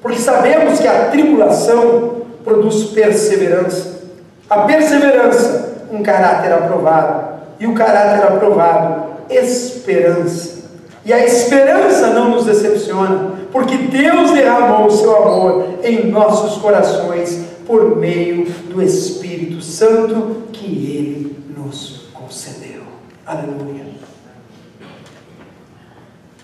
porque 0.01 0.19
sabemos 0.19 0.79
que 0.79 0.87
a 0.87 1.09
tribulação 1.09 2.21
produz 2.45 2.85
perseverança, 2.91 4.03
a 4.49 4.59
perseverança, 4.59 5.85
um 5.91 6.01
caráter 6.01 6.53
aprovado 6.53 7.24
e 7.59 7.67
o 7.67 7.73
caráter 7.73 8.25
aprovado, 8.25 9.15
esperança. 9.29 10.65
E 11.05 11.13
a 11.13 11.23
esperança 11.23 12.07
não 12.07 12.31
nos 12.31 12.45
decepciona, 12.45 13.33
porque 13.51 13.77
Deus 13.77 14.31
derramou 14.31 14.87
o 14.87 14.91
seu 14.91 15.15
amor 15.15 15.79
em 15.83 16.07
nossos 16.07 16.59
corações 16.61 17.45
por 17.65 17.95
meio 17.95 18.45
do 18.69 18.81
Espírito 18.81 19.61
Santo 19.61 20.43
que 20.51 20.65
Ele 20.65 21.37
nos 21.55 22.07
concedeu. 22.13 22.81
Aleluia. 23.25 23.85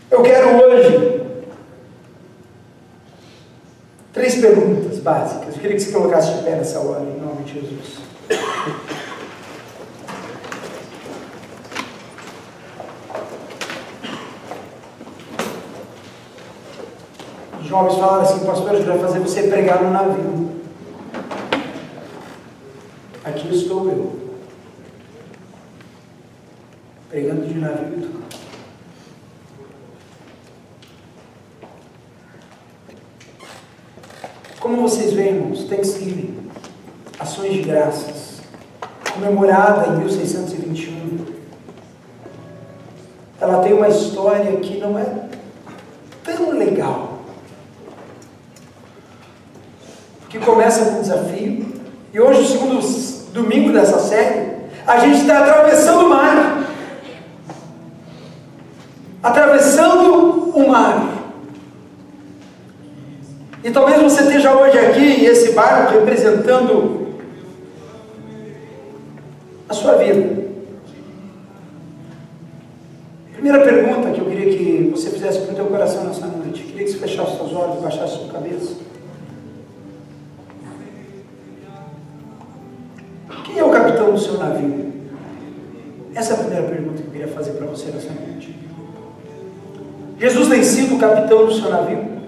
Eu 0.10 0.22
quero 0.22 0.64
hoje 0.64 1.22
três 4.14 4.36
perguntas 4.36 5.00
básicas. 5.00 5.56
Eu 5.56 5.62
queria 5.62 5.78
que 5.78 5.84
você 5.84 5.92
colocasse 5.92 6.34
de 6.34 6.44
pé 6.44 6.56
nessa 6.56 6.80
hora, 6.80 7.02
em 7.02 7.20
nome 7.20 7.44
de 7.44 7.54
Jesus. 7.54 8.02
Jovens 17.72 17.96
falaram 17.96 18.24
assim, 18.24 18.46
pastor, 18.46 18.74
eu 18.74 18.84
vai 18.84 19.00
fazer 19.00 19.20
você 19.20 19.44
pregar 19.44 19.82
no 19.82 19.92
navio. 19.92 20.52
Aqui 23.24 23.56
estou 23.56 23.88
eu. 23.88 24.20
Pregando 27.10 27.48
de 27.48 27.58
navio. 27.58 28.12
Como 34.60 34.82
vocês 34.82 35.14
veem, 35.14 35.36
irmãos, 35.36 35.64
Thanksgiving, 35.64 36.52
ações 37.18 37.54
de 37.54 37.62
graças, 37.62 38.42
comemorada 39.14 39.94
em 39.94 40.00
1621. 40.00 41.26
Ela 43.40 43.64
tem 43.64 43.74
uma 43.74 43.88
história 43.88 44.58
que 44.58 44.78
não 44.78 45.00
é 45.00 45.30
tão 46.26 46.52
legal. 46.52 47.11
Que 50.32 50.40
começa 50.40 50.86
com 50.86 51.00
um 51.00 51.02
desafio, 51.02 51.66
e 52.14 52.20
hoje, 52.20 52.42
o 52.42 52.48
segundo 52.48 53.34
domingo 53.34 53.74
dessa 53.74 54.00
série, 54.00 54.52
a 54.88 54.98
gente 55.00 55.20
está 55.20 55.40
atravessando 55.40 56.06
o 56.06 56.10
mar. 56.10 56.70
Atravessando 59.22 60.58
o 60.58 60.70
mar. 60.70 61.18
E 63.62 63.72
talvez 63.72 64.02
você 64.02 64.22
esteja 64.22 64.54
hoje 64.56 64.80
aqui, 64.80 65.26
esse 65.26 65.52
barco 65.52 65.96
representando 65.96 67.14
a 69.68 69.74
sua 69.74 69.96
vida. 69.96 70.42
Primeira 73.34 73.60
pergunta 73.66 74.12
que 74.12 74.22
eu 74.22 74.26
queria 74.26 74.58
que 74.58 74.90
você 74.92 75.10
fizesse 75.10 75.40
para 75.40 75.52
o 75.52 75.56
teu 75.56 75.66
coração 75.66 76.06
nessa 76.06 76.26
noite. 76.26 76.62
Eu 76.62 76.68
queria 76.68 76.86
que 76.86 76.92
você 76.94 77.00
fechasse 77.00 77.36
seus 77.36 77.52
olhos, 77.54 77.82
baixasse 77.82 78.16
sua 78.16 78.30
cabeça. 78.30 78.91
Seu 84.32 84.40
navio? 84.40 84.92
Essa 86.16 86.34
é 86.34 86.36
a 86.36 86.40
primeira 86.40 86.68
pergunta 86.68 87.02
que 87.02 87.08
eu 87.08 87.12
queria 87.12 87.28
fazer 87.28 87.52
para 87.52 87.68
você 87.68 87.92
nessa 87.92 88.10
noite. 88.10 88.56
Jesus 90.20 90.50
tem 90.50 90.64
sido 90.64 90.96
o 90.96 91.00
capitão 91.00 91.46
do 91.46 91.54
seu 91.54 91.70
navio? 91.70 92.22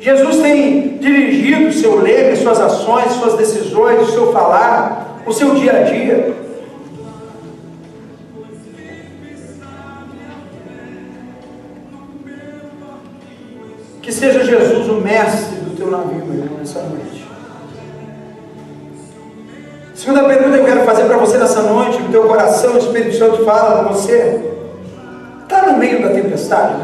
Jesus 0.00 0.36
tem 0.38 0.98
dirigido 0.98 1.68
o 1.68 1.72
seu 1.72 2.00
leme, 2.00 2.36
suas 2.36 2.60
ações, 2.60 3.12
suas 3.12 3.34
decisões, 3.34 4.08
o 4.08 4.12
seu 4.12 4.32
falar, 4.32 5.22
o 5.26 5.32
seu 5.32 5.54
dia 5.54 5.78
a 5.78 5.82
dia. 5.82 6.34
Que 14.02 14.12
seja 14.12 14.44
Jesus 14.44 14.88
o 14.88 15.00
mestre 15.00 15.56
do 15.60 15.76
teu 15.76 15.90
navio, 15.90 16.26
meu 16.26 16.44
irmão, 16.44 16.58
nessa 16.58 16.82
noite. 16.82 17.26
Segunda 19.94 20.24
pergunta 20.24 20.53
nessa 21.44 21.62
noite, 21.62 22.00
no 22.00 22.08
teu 22.08 22.24
coração, 22.24 22.74
o 22.74 22.78
Espírito 22.78 23.16
Santo 23.16 23.44
fala 23.44 23.84
com 23.84 23.92
você. 23.92 24.50
Está 25.42 25.66
no 25.66 25.76
meio 25.76 26.02
da 26.02 26.08
tempestade, 26.08 26.76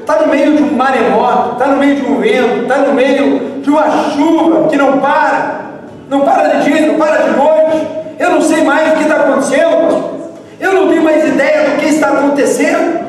está 0.00 0.22
no 0.22 0.28
meio 0.28 0.56
de 0.56 0.62
um 0.62 0.72
maremoto, 0.74 1.52
está 1.52 1.66
no 1.66 1.76
meio 1.76 1.96
de 1.96 2.06
um 2.06 2.18
vento, 2.18 2.62
está 2.62 2.78
no 2.78 2.94
meio 2.94 3.60
de 3.60 3.68
uma 3.68 3.90
chuva 4.10 4.68
que 4.68 4.76
não 4.76 4.98
para, 5.00 5.70
não 6.08 6.22
para 6.22 6.48
de 6.48 6.64
dia, 6.64 6.86
não 6.86 6.98
para 6.98 7.24
de 7.24 7.36
noite. 7.36 7.88
Eu 8.18 8.30
não 8.30 8.40
sei 8.40 8.64
mais 8.64 8.92
o 8.92 8.96
que 8.96 9.02
está 9.02 9.16
acontecendo. 9.16 10.12
Eu 10.58 10.72
não 10.72 10.88
tenho 10.88 11.02
mais 11.02 11.28
ideia 11.28 11.70
do 11.70 11.80
que 11.80 11.86
está 11.86 12.08
acontecendo. 12.08 13.02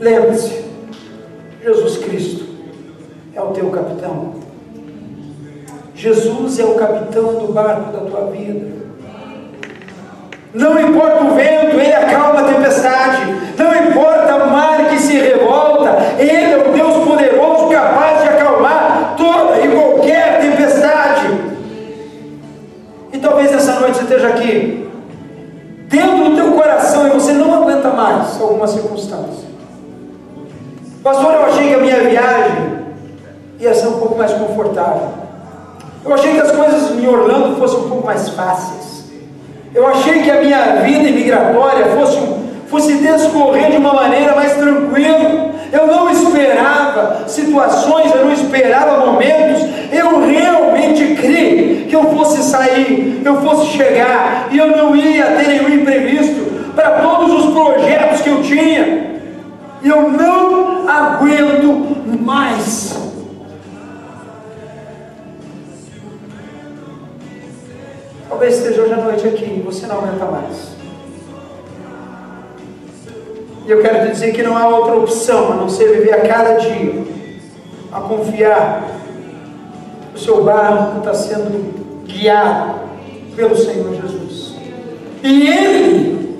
Lembre-se, 0.00 0.64
Jesus 1.62 1.98
Cristo 1.98 2.46
é 3.34 3.40
o 3.40 3.48
teu 3.48 3.68
capitão. 3.70 4.41
Jesus 6.02 6.58
é 6.58 6.64
o 6.64 6.74
capitão 6.74 7.34
do 7.34 7.52
barco 7.52 7.92
da 7.92 8.00
tua 8.00 8.32
vida. 8.32 8.66
Não 10.52 10.80
importa 10.80 11.22
o 11.22 11.36
vento, 11.36 11.78
ele 11.78 11.92
acalma 11.92 12.40
a 12.40 12.52
tempestade. 12.54 13.22
Não 13.56 13.72
importa 13.88 14.34
o 14.34 14.50
mar 14.50 14.88
que 14.88 14.98
se 14.98 15.16
revolta, 15.16 15.96
ele 16.18 16.54
é 16.54 16.56
o 16.56 16.72
Deus 16.72 17.04
poderoso 17.06 17.68
capaz 17.68 18.20
de 18.20 18.28
acalmar 18.30 19.14
toda 19.16 19.64
e 19.64 19.68
qualquer 19.68 20.40
tempestade. 20.40 21.28
E 23.12 23.18
talvez 23.18 23.52
essa 23.52 23.78
noite 23.78 23.98
você 23.98 24.02
esteja 24.02 24.26
aqui, 24.26 24.90
dentro 25.86 26.30
do 26.30 26.34
teu 26.34 26.50
coração, 26.54 27.06
e 27.06 27.10
você 27.10 27.32
não 27.32 27.62
aguenta 27.62 27.90
mais 27.90 28.40
alguma 28.40 28.66
circunstância. 28.66 29.48
Pastor, 31.00 31.32
eu 31.32 31.44
achei 31.44 31.68
que 31.68 31.74
a 31.74 31.78
minha 31.78 32.00
viagem 32.00 32.72
ia 33.60 33.72
ser 33.72 33.86
um 33.86 34.00
pouco 34.00 34.18
mais 34.18 34.32
confortável. 34.32 35.21
Eu 36.04 36.14
achei 36.14 36.32
que 36.32 36.40
as 36.40 36.50
coisas 36.50 36.98
em 36.98 37.06
Orlando 37.06 37.56
fossem 37.56 37.78
um 37.78 37.88
pouco 37.88 38.06
mais 38.06 38.28
fáceis. 38.30 39.04
Eu 39.74 39.86
achei 39.86 40.22
que 40.22 40.30
a 40.30 40.40
minha 40.40 40.76
vida 40.82 41.08
imigratória 41.08 41.86
fosse, 41.96 42.18
fosse 42.66 42.94
descorrer 42.94 43.70
de 43.70 43.76
uma 43.76 43.94
maneira 43.94 44.34
mais 44.34 44.52
tranquila. 44.54 45.52
Eu 45.72 45.86
não 45.86 46.10
esperava 46.10 47.26
situações, 47.28 48.12
eu 48.14 48.24
não 48.24 48.32
esperava 48.32 49.06
momentos. 49.06 49.62
Eu 49.92 50.26
realmente 50.26 51.14
criei 51.14 51.86
que 51.88 51.94
eu 51.94 52.04
fosse 52.10 52.42
sair, 52.42 53.22
eu 53.24 53.36
fosse 53.40 53.66
chegar 53.68 54.48
e 54.50 54.58
eu 54.58 54.76
não 54.76 54.96
ia 54.96 55.24
ter 55.24 55.48
nenhum 55.48 55.68
imprevisto 55.68 56.72
para 56.74 56.90
todos 57.00 57.44
os 57.44 57.52
projetos 57.54 58.20
que 58.22 58.28
eu 58.28 58.42
tinha. 58.42 59.12
Eu 59.84 60.10
não 60.10 60.88
aguento 60.88 61.96
mais. 62.20 63.01
Talvez 68.42 68.58
esteja 68.58 68.82
hoje 68.82 68.92
à 68.92 68.96
noite 68.96 69.28
aqui 69.28 69.44
e 69.44 69.62
você 69.64 69.86
não 69.86 69.98
aguenta 69.98 70.24
mais. 70.24 70.72
E 73.64 73.70
eu 73.70 73.80
quero 73.80 74.04
te 74.04 74.14
dizer 74.14 74.32
que 74.32 74.42
não 74.42 74.58
há 74.58 74.66
outra 74.66 74.96
opção 74.96 75.52
a 75.52 75.54
não 75.54 75.68
ser 75.68 75.92
viver 75.92 76.12
a 76.12 76.26
cada 76.26 76.54
dia, 76.54 77.04
a 77.92 78.00
confiar 78.00 78.98
o 80.12 80.18
seu 80.18 80.42
barco 80.42 80.98
está 80.98 81.14
sendo 81.14 82.02
guiado 82.04 82.80
pelo 83.36 83.56
Senhor 83.56 83.94
Jesus. 83.94 84.56
E 85.22 85.46
Ele, 85.46 86.36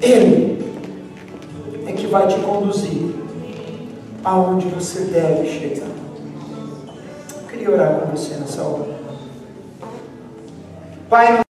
Ele 0.00 0.74
é 1.86 1.92
que 1.92 2.06
vai 2.06 2.26
te 2.28 2.40
conduzir 2.40 3.14
aonde 4.24 4.66
você 4.68 5.00
deve 5.00 5.46
chegar. 5.46 5.88
Eu 7.36 7.48
queria 7.50 7.70
orar 7.70 8.00
com 8.00 8.16
você 8.16 8.36
nessa 8.36 8.62
hora. 8.62 9.01
Pai, 11.12 11.41